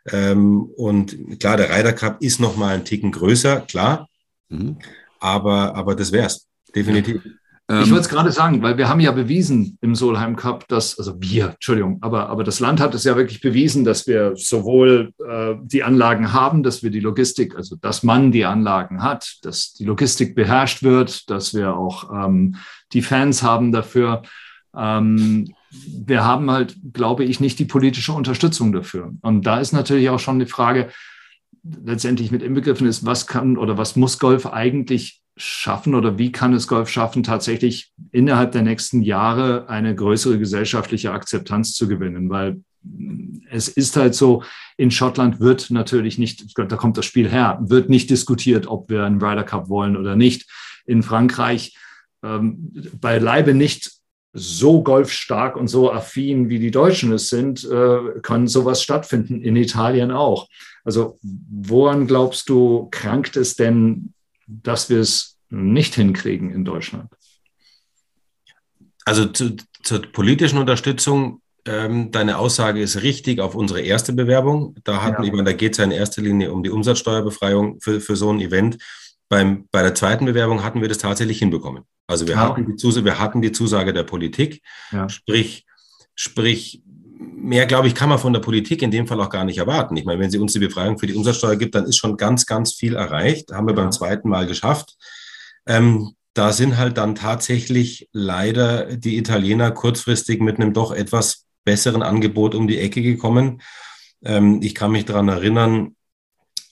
[0.08, 4.08] Ähm, und klar, der Ryder Cup ist noch mal ein Ticken größer, klar.
[4.50, 4.78] Mhm.
[5.20, 6.47] Aber, aber das wär's.
[6.76, 7.22] Definitiv.
[7.72, 10.97] Ich ähm, wollte es gerade sagen, weil wir haben ja bewiesen im Solheim Cup, dass,
[10.97, 15.12] also wir, Entschuldigung, aber, aber das Land hat es ja wirklich bewiesen, dass wir sowohl
[15.24, 19.74] äh, die Anlagen haben, dass wir die Logistik, also dass man die Anlagen hat, dass
[19.74, 22.56] die Logistik beherrscht wird, dass wir auch ähm,
[22.91, 24.24] die Fans haben dafür.
[24.76, 29.13] Ähm, wir haben halt, glaube ich, nicht die politische Unterstützung dafür.
[29.22, 30.89] Und da ist natürlich auch schon die Frage,
[31.63, 36.53] letztendlich mit inbegriffen ist, was kann oder was muss Golf eigentlich schaffen oder wie kann
[36.53, 42.30] es Golf schaffen, tatsächlich innerhalb der nächsten Jahre eine größere gesellschaftliche Akzeptanz zu gewinnen?
[42.30, 42.61] Weil
[43.49, 44.43] es ist halt so,
[44.78, 49.03] in Schottland wird natürlich nicht, da kommt das Spiel her, wird nicht diskutiert, ob wir
[49.03, 50.49] einen Ryder Cup wollen oder nicht.
[50.86, 51.78] In Frankreich
[52.24, 53.99] ähm, beileibe nicht
[54.34, 59.41] so golfstark und so affin, wie die Deutschen es sind, äh, kann sowas stattfinden.
[59.41, 60.47] In Italien auch.
[60.84, 64.13] Also woran glaubst du, krankt es denn
[64.49, 67.11] dass wir es nicht hinkriegen in Deutschland?
[69.05, 74.75] Also zu, zur politischen Unterstützung, ähm, deine Aussage ist richtig auf unsere erste Bewerbung.
[74.84, 75.43] Da hatten ja.
[75.43, 78.77] da geht es ja in erster Linie um die Umsatzsteuerbefreiung für, für so ein Event.
[79.30, 81.84] Beim, bei der zweiten Bewerbung hatten wir das tatsächlich hinbekommen.
[82.07, 82.41] Also wir, ja.
[82.41, 85.07] hatten, die Zusage, wir hatten die Zusage der Politik, ja.
[85.07, 85.65] sprich,
[86.15, 86.82] sprich
[87.19, 89.95] mehr, glaube ich, kann man von der Politik in dem Fall auch gar nicht erwarten.
[89.95, 92.45] Ich meine, wenn sie uns die Befreiung für die Umsatzsteuer gibt, dann ist schon ganz,
[92.45, 93.51] ganz viel erreicht.
[93.51, 93.82] Haben wir ja.
[93.82, 94.95] beim zweiten Mal geschafft.
[95.67, 102.01] Ähm, da sind halt dann tatsächlich leider die Italiener kurzfristig mit einem doch etwas besseren
[102.01, 103.61] Angebot um die Ecke gekommen.
[104.23, 105.95] Ähm, ich kann mich daran erinnern,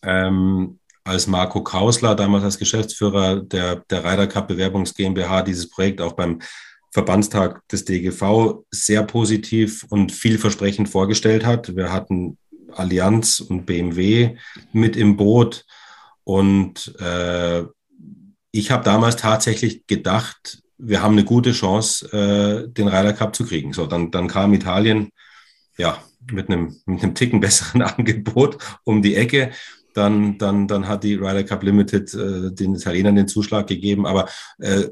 [0.03, 6.01] ähm, als Marco Krausler, damals als Geschäftsführer der, der Ryder Cup Bewerbungs GmbH, dieses Projekt
[6.01, 6.39] auch beim
[6.91, 11.75] Verbandstag des DGV sehr positiv und vielversprechend vorgestellt hat.
[11.75, 12.37] Wir hatten
[12.73, 14.37] Allianz und BMW
[14.73, 15.65] mit im Boot
[16.23, 17.63] und äh,
[18.51, 23.45] ich habe damals tatsächlich gedacht, wir haben eine gute Chance, äh, den Ryder Cup zu
[23.45, 23.73] kriegen.
[23.73, 25.09] So, dann, dann kam Italien
[25.77, 25.97] ja
[26.31, 29.51] mit einem, mit einem Ticken besseren Angebot um die Ecke.
[29.97, 34.05] Dann, dann, dann hat die Ryder Cup Limited äh, den Italienern den Zuschlag gegeben.
[34.05, 34.29] Aber
[34.59, 34.83] äh,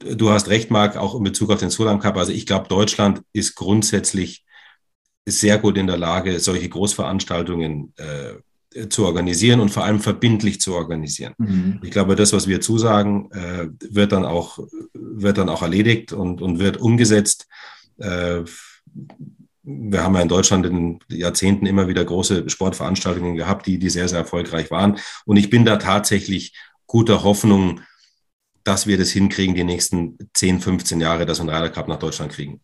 [0.00, 2.16] du hast recht, Marc, auch in Bezug auf den Sulam Cup.
[2.16, 4.44] Also ich glaube, Deutschland ist grundsätzlich
[5.24, 10.74] sehr gut in der Lage, solche Großveranstaltungen äh, zu organisieren und vor allem verbindlich zu
[10.74, 11.34] organisieren.
[11.38, 11.78] Mhm.
[11.84, 14.58] Ich glaube, das, was wir zusagen, äh, wird, dann auch,
[14.92, 17.46] wird dann auch erledigt und, und wird umgesetzt.
[17.98, 18.42] Äh,
[19.62, 24.08] wir haben ja in Deutschland in Jahrzehnten immer wieder große Sportveranstaltungen gehabt, die, die sehr,
[24.08, 24.98] sehr erfolgreich waren.
[25.24, 26.54] Und ich bin da tatsächlich
[26.86, 27.80] guter Hoffnung,
[28.64, 31.98] dass wir das hinkriegen, die nächsten 10, 15 Jahre, dass wir einen Ryder Cup nach
[31.98, 32.60] Deutschland kriegen.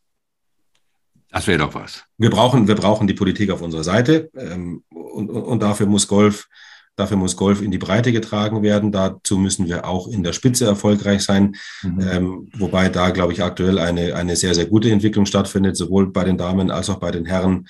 [1.30, 2.04] Das wäre doch was.
[2.16, 6.48] Wir brauchen, wir brauchen die Politik auf unserer Seite ähm, und, und, dafür muss Golf,
[6.98, 8.90] dafür muss Golf in die Breite getragen werden.
[8.90, 12.00] Dazu müssen wir auch in der Spitze erfolgreich sein, mhm.
[12.00, 16.24] ähm, wobei da, glaube ich, aktuell eine, eine sehr, sehr gute Entwicklung stattfindet, sowohl bei
[16.24, 17.68] den Damen als auch bei den Herren.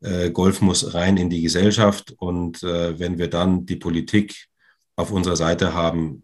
[0.00, 4.48] Äh, Golf muss rein in die Gesellschaft und äh, wenn wir dann die Politik
[4.96, 6.22] auf unserer Seite haben.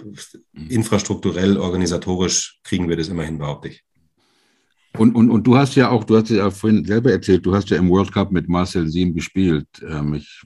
[0.52, 0.68] Mhm.
[0.68, 3.82] Infrastrukturell, organisatorisch kriegen wir das immerhin, behaupte ich.
[4.98, 7.70] Und, und, und du hast ja auch, du hast ja vorhin selber erzählt, du hast
[7.70, 9.66] ja im World Cup mit Marcel Siem gespielt.
[9.86, 10.42] Ähm, ich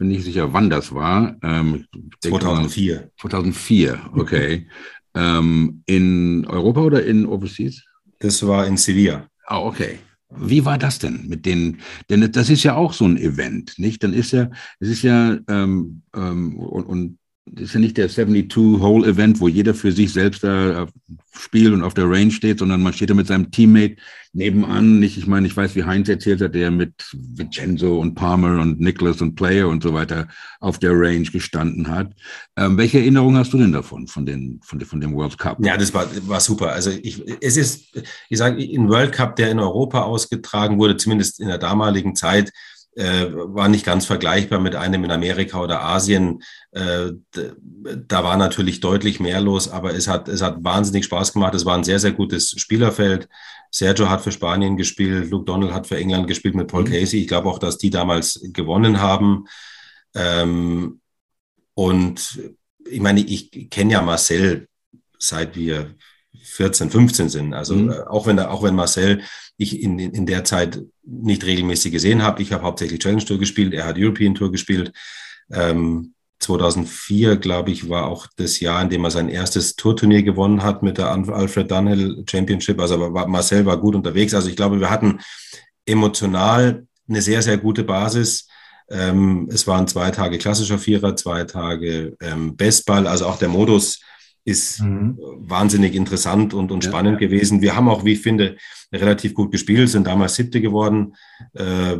[0.00, 1.36] bin nicht sicher, wann das war.
[1.42, 1.84] Ähm,
[2.22, 2.94] 2004.
[2.96, 4.66] Denke, 2004, okay.
[5.14, 7.84] ähm, in Europa oder in Overseas?
[8.18, 9.28] Das war in Sevilla.
[9.44, 9.98] Ah, okay.
[10.30, 14.02] Wie war das denn mit den, denn das ist ja auch so ein Event, nicht?
[14.02, 14.48] Dann ist ja,
[14.78, 17.18] es ist ja, ähm, ähm, und, und
[17.52, 20.86] das ist ja nicht der 72-Hole-Event, wo jeder für sich selbst da
[21.32, 23.96] spielt und auf der Range steht, sondern man steht da mit seinem Teammate
[24.32, 25.00] nebenan.
[25.00, 28.80] Nicht, ich meine, ich weiß, wie Heinz erzählt hat, der mit Vincenzo und Palmer und
[28.80, 30.28] Nicholas und Player und so weiter
[30.60, 32.12] auf der Range gestanden hat.
[32.56, 35.58] Ähm, welche Erinnerung hast du denn davon, von, den, von, von dem World Cup?
[35.64, 36.72] Ja, das war, war super.
[36.72, 37.96] Also ich, es ist,
[38.28, 42.48] ich sage, ein World Cup, der in Europa ausgetragen wurde, zumindest in der damaligen Zeit,
[42.48, 42.52] äh,
[43.04, 46.42] war nicht ganz vergleichbar mit einem in Amerika oder Asien.
[46.72, 47.12] Äh,
[48.06, 51.54] da war natürlich deutlich mehr los, aber es hat, es hat wahnsinnig Spaß gemacht.
[51.54, 53.28] Es war ein sehr, sehr gutes Spielerfeld.
[53.70, 56.92] Sergio hat für Spanien gespielt, Luke Donald hat für England gespielt mit Paul mhm.
[56.92, 57.20] Casey.
[57.20, 59.46] Ich glaube auch, dass die damals gewonnen haben.
[60.14, 61.00] Ähm,
[61.74, 62.40] und
[62.84, 64.68] ich meine, ich kenne ja Marcel
[65.18, 65.94] seit wir
[66.42, 67.54] 14, 15 sind.
[67.54, 67.90] Also mhm.
[67.90, 69.22] Äh, auch wenn auch wenn Marcel
[69.56, 72.42] ich in, in der Zeit nicht regelmäßig gesehen habe.
[72.42, 74.92] Ich habe hauptsächlich Challenge Tour gespielt, er hat European Tour gespielt.
[75.52, 80.62] Ähm, 2004, glaube ich, war auch das Jahr, in dem er sein erstes Tourturnier gewonnen
[80.62, 82.80] hat mit der Alfred Dunhill Championship.
[82.80, 84.32] Also war, Marcel war gut unterwegs.
[84.32, 85.20] Also ich glaube, wir hatten
[85.84, 88.48] emotional eine sehr, sehr gute Basis.
[88.88, 93.06] Ähm, es waren zwei Tage klassischer Vierer, zwei Tage ähm, Bestball.
[93.06, 94.00] Also auch der Modus
[94.44, 95.18] ist mhm.
[95.38, 96.90] wahnsinnig interessant und, und ja.
[96.90, 97.60] spannend gewesen.
[97.60, 98.56] Wir haben auch, wie ich finde,
[98.92, 101.14] relativ gut gespielt, sind damals siebte geworden.
[101.54, 101.98] Äh,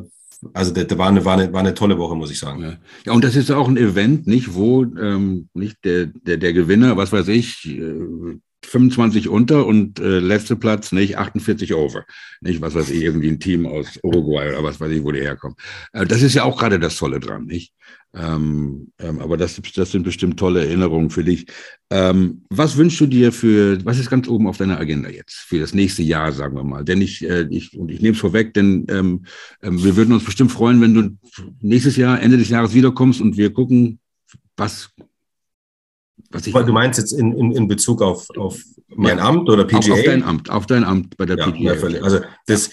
[0.54, 2.62] also da war eine, war, eine, war eine tolle Woche, muss ich sagen.
[2.62, 6.52] Ja, ja und das ist auch ein Event, nicht, wo ähm, nicht der, der, der
[6.52, 12.04] Gewinner, was weiß ich, äh, 25 unter und äh, letzte Platz, nicht 48 over.
[12.40, 15.20] Nicht, was weiß ich, irgendwie ein Team aus Uruguay oder was weiß ich, wo die
[15.20, 15.56] herkommen.
[15.92, 17.72] Äh, das ist ja auch gerade das Tolle dran, nicht?
[18.12, 21.46] Ähm, ähm, aber das, das sind bestimmt tolle Erinnerungen für dich.
[21.90, 25.60] Ähm, was wünschst du dir für, was ist ganz oben auf deiner Agenda jetzt, für
[25.60, 26.84] das nächste Jahr, sagen wir mal?
[26.84, 29.24] Denn ich, äh, ich und ich nehme es vorweg, denn ähm,
[29.62, 31.16] ähm, wir würden uns bestimmt freuen, wenn du
[31.60, 34.00] nächstes Jahr, Ende des Jahres wiederkommst und wir gucken,
[34.56, 34.90] was
[36.30, 39.64] was ich du meinst jetzt in, in, in Bezug auf, auf mein ja, Amt oder
[39.64, 39.78] PGA?
[39.78, 41.88] Auf, auf, dein Amt, auf dein Amt bei der ja, PGA.
[41.88, 42.70] Ja, also das,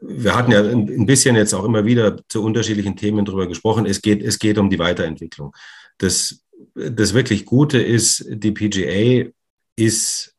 [0.00, 3.86] wir hatten ja ein bisschen jetzt auch immer wieder zu unterschiedlichen Themen darüber gesprochen.
[3.86, 5.52] Es geht, es geht um die Weiterentwicklung.
[5.98, 6.40] Das,
[6.74, 9.28] das wirklich Gute ist, die PGA
[9.76, 10.34] ist,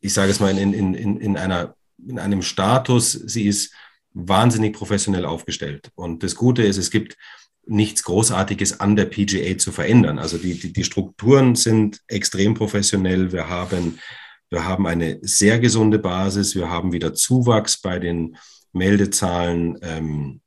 [0.00, 1.74] ich sage es mal, in, in, in, in, einer,
[2.06, 3.74] in einem Status, sie ist
[4.14, 5.90] wahnsinnig professionell aufgestellt.
[5.94, 7.16] Und das Gute ist, es gibt
[7.66, 10.18] nichts Großartiges an der PGA zu verändern.
[10.18, 13.32] Also die, die, die Strukturen sind extrem professionell.
[13.32, 13.98] Wir haben
[14.52, 16.54] wir haben eine sehr gesunde Basis.
[16.54, 18.36] Wir haben wieder Zuwachs bei den
[18.74, 20.42] Meldezahlen, ähm,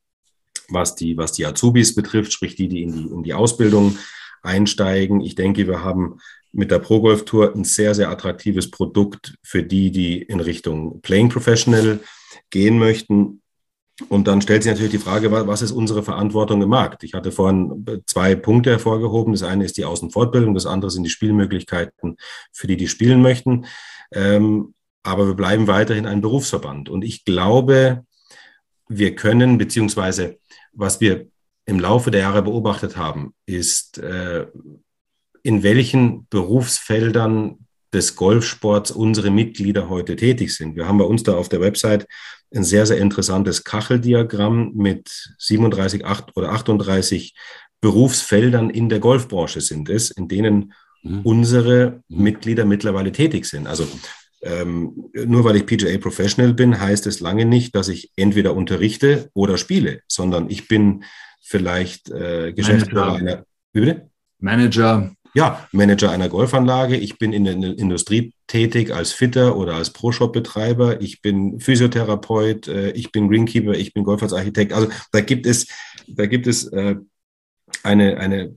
[0.70, 3.98] was, die, was die Azubis betrifft, sprich die, die in die, in die Ausbildung
[4.44, 5.22] einsteigen.
[5.22, 6.20] Ich denke, wir haben
[6.52, 11.02] mit der Pro Golf Tour ein sehr, sehr attraktives Produkt für die, die in Richtung
[11.02, 12.00] Playing Professional
[12.52, 13.42] gehen möchten.
[14.10, 17.04] Und dann stellt sich natürlich die Frage, was ist unsere Verantwortung im Markt?
[17.04, 19.34] Ich hatte vorhin zwei Punkte hervorgehoben.
[19.34, 22.18] Das eine ist die Außenfortbildung, das andere sind die Spielmöglichkeiten
[22.52, 23.66] für die, die spielen möchten.
[24.12, 24.74] Ähm,
[25.04, 26.90] aber wir bleiben weiterhin ein Berufsverband.
[26.90, 28.06] Und ich glaube,
[28.90, 30.40] wir können, beziehungsweise
[30.74, 31.28] was wir
[31.66, 34.48] im Laufe der Jahre beobachtet haben, ist, äh,
[35.42, 40.76] in welchen Berufsfeldern des Golfsports unsere Mitglieder heute tätig sind.
[40.76, 42.08] Wir haben bei uns da auf der Website
[42.56, 47.36] ein sehr, sehr interessantes Kacheldiagramm mit 37 8 oder 38
[47.82, 51.22] Berufsfeldern in der Golfbranche sind es, in denen mhm.
[51.22, 52.24] unsere mhm.
[52.24, 53.68] Mitglieder mittlerweile tätig sind.
[53.68, 53.88] Also
[54.42, 59.30] ähm, nur weil ich PGA Professional bin, heißt es lange nicht, dass ich entweder unterrichte
[59.34, 61.04] oder spiele, sondern ich bin
[61.42, 63.32] vielleicht äh, Geschäftsführer Manager.
[63.34, 63.46] einer.
[63.74, 64.10] Wie bitte?
[64.40, 65.12] Manager.
[65.34, 66.96] Ja, Manager einer Golfanlage.
[66.96, 71.02] Ich bin in der Industrie tätig als Fitter oder als Pro-Shop-Betreiber.
[71.02, 72.68] Ich bin Physiotherapeut.
[72.68, 73.74] Äh, ich bin Greenkeeper.
[73.74, 74.74] Ich bin Golf als Architekt.
[74.74, 75.68] Also da gibt es,
[76.08, 76.96] da gibt es äh,
[77.84, 78.56] eine, eine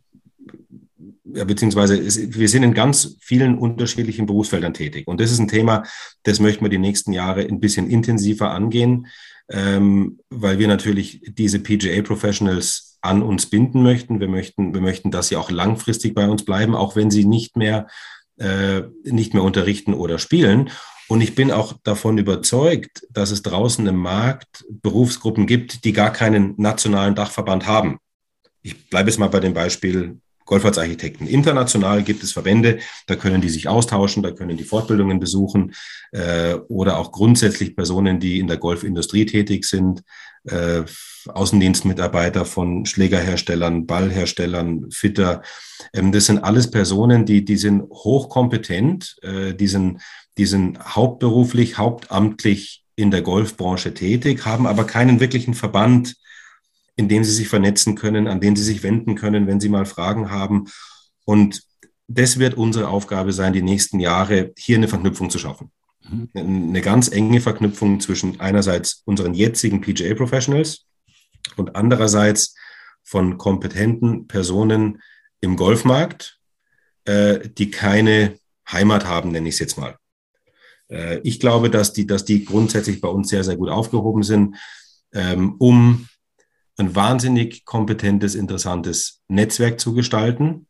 [1.34, 5.06] ja, beziehungsweise es, wir sind in ganz vielen unterschiedlichen Berufsfeldern tätig.
[5.06, 5.84] Und das ist ein Thema,
[6.22, 9.06] das möchten wir die nächsten Jahre ein bisschen intensiver angehen,
[9.50, 14.20] ähm, weil wir natürlich diese PGA-Professionals an uns binden möchten.
[14.20, 17.56] Wir möchten, wir möchten, dass sie auch langfristig bei uns bleiben, auch wenn sie nicht
[17.56, 17.86] mehr,
[18.38, 20.70] äh, nicht mehr unterrichten oder spielen.
[21.08, 26.12] Und ich bin auch davon überzeugt, dass es draußen im Markt Berufsgruppen gibt, die gar
[26.12, 27.98] keinen nationalen Dachverband haben.
[28.62, 31.26] Ich bleibe jetzt mal bei dem Beispiel Golfartsarchitekten.
[31.26, 35.74] International gibt es Verbände, da können die sich austauschen, da können die Fortbildungen besuchen
[36.10, 40.02] äh, oder auch grundsätzlich Personen, die in der Golfindustrie tätig sind,
[40.44, 40.82] äh,
[41.26, 45.42] Außendienstmitarbeiter von Schlägerherstellern, Ballherstellern, Fitter.
[45.92, 50.00] Ähm, das sind alles Personen, die, die sind hochkompetent, äh, die, sind,
[50.38, 56.16] die sind hauptberuflich, hauptamtlich in der Golfbranche tätig, haben aber keinen wirklichen Verband
[56.98, 59.86] in dem sie sich vernetzen können, an den sie sich wenden können, wenn sie mal
[59.86, 60.66] Fragen haben.
[61.24, 61.62] Und
[62.08, 65.70] das wird unsere Aufgabe sein, die nächsten Jahre hier eine Verknüpfung zu schaffen.
[66.02, 66.28] Mhm.
[66.34, 70.86] Eine ganz enge Verknüpfung zwischen einerseits unseren jetzigen PGA-Professionals
[71.56, 72.56] und andererseits
[73.04, 75.00] von kompetenten Personen
[75.40, 76.40] im Golfmarkt,
[77.04, 79.96] äh, die keine Heimat haben, nenne ich es jetzt mal.
[80.90, 84.56] Äh, ich glaube, dass die, dass die grundsätzlich bei uns sehr, sehr gut aufgehoben sind,
[85.12, 86.08] ähm, um
[86.78, 90.66] ein wahnsinnig kompetentes, interessantes Netzwerk zu gestalten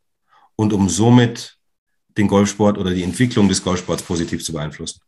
[0.57, 1.57] und um somit
[2.17, 5.01] den Golfsport oder die Entwicklung des Golfsports positiv zu beeinflussen.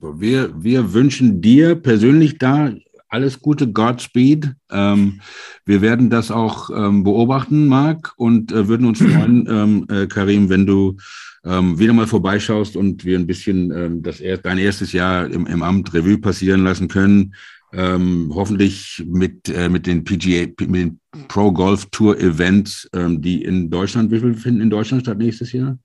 [0.00, 2.72] Wir, wir wünschen dir persönlich da
[3.08, 4.52] alles Gute, Godspeed.
[4.70, 5.20] Ähm,
[5.64, 10.48] wir werden das auch ähm, beobachten, Marc, und äh, würden uns freuen, ähm, äh, Karim,
[10.48, 10.96] wenn du
[11.44, 15.46] ähm, wieder mal vorbeischaust und wir ein bisschen ähm, das er dein erstes Jahr im,
[15.46, 17.34] im Amt Revue passieren lassen können.
[17.78, 23.42] Ähm, hoffentlich mit, äh, mit den PGA, mit den Pro Golf Tour Events, ähm, die
[23.42, 25.78] in Deutschland, wie viel finden in Deutschland statt nächstes Jahr?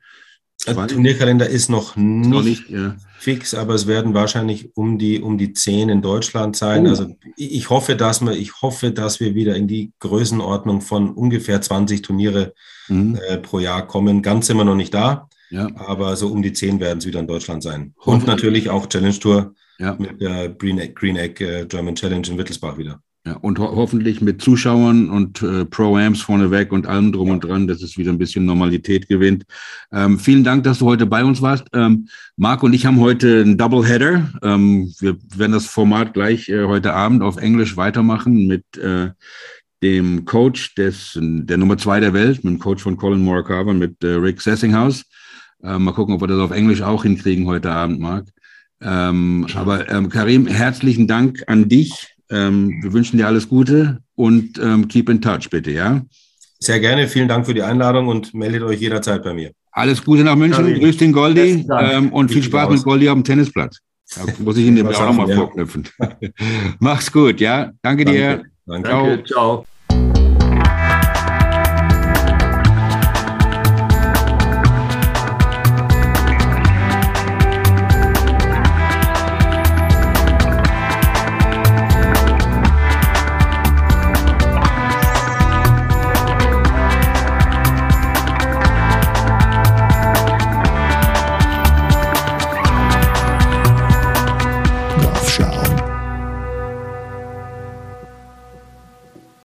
[0.65, 2.95] Der Turnierkalender ist noch nicht, noch nicht ja.
[3.17, 6.85] fix, aber es werden wahrscheinlich um die, um die zehn in Deutschland sein.
[6.85, 6.89] Oh.
[6.89, 11.61] Also ich hoffe, dass wir, ich hoffe, dass wir wieder in die Größenordnung von ungefähr
[11.61, 12.53] 20 Turniere
[12.87, 13.19] mhm.
[13.27, 14.21] äh, pro Jahr kommen.
[14.21, 15.67] Ganz sind wir noch nicht da, ja.
[15.75, 17.93] aber so um die zehn werden es wieder in Deutschland sein.
[17.97, 19.95] Und natürlich auch Challenge Tour ja.
[19.99, 23.01] mit der Green Egg, Green Egg äh, German Challenge in Wittelsbach wieder.
[23.25, 27.67] Ja, und ho hoffentlich mit Zuschauern und äh, Pro-Amps vorneweg und allem drum und dran,
[27.67, 29.43] dass es wieder ein bisschen Normalität gewinnt.
[29.91, 31.67] Ähm, vielen Dank, dass du heute bei uns warst.
[31.73, 34.31] Ähm, Marc und ich haben heute einen Doubleheader.
[34.41, 39.11] Ähm, wir werden das Format gleich äh, heute Abend auf Englisch weitermachen mit äh,
[39.83, 44.03] dem Coach des, der Nummer zwei der Welt, mit dem Coach von Colin Morikawa, mit
[44.03, 45.03] äh, Rick Sessinghaus.
[45.61, 48.25] Äh, mal gucken, ob wir das auf Englisch auch hinkriegen heute Abend, Marc.
[48.81, 54.57] Ähm, aber ähm, Karim, herzlichen Dank an dich ähm, wir wünschen dir alles Gute und
[54.57, 56.01] ähm, keep in touch, bitte, ja?
[56.59, 57.07] Sehr gerne.
[57.07, 59.51] Vielen Dank für die Einladung und meldet euch jederzeit bei mir.
[59.71, 60.63] Alles Gute nach München.
[60.63, 60.79] Karin.
[60.79, 63.79] Grüß den Goldi ähm, und viel Spaß mit Goldi auf dem Tennisplatz.
[64.15, 65.35] Da muss ich ihn dir auch nochmal ja.
[65.35, 65.87] vorknüpfen.
[66.79, 67.71] Mach's gut, ja?
[67.81, 68.19] Danke, Danke.
[68.19, 68.43] dir.
[68.65, 68.89] Danke.
[68.89, 69.17] Ciao.
[69.23, 69.65] Ciao.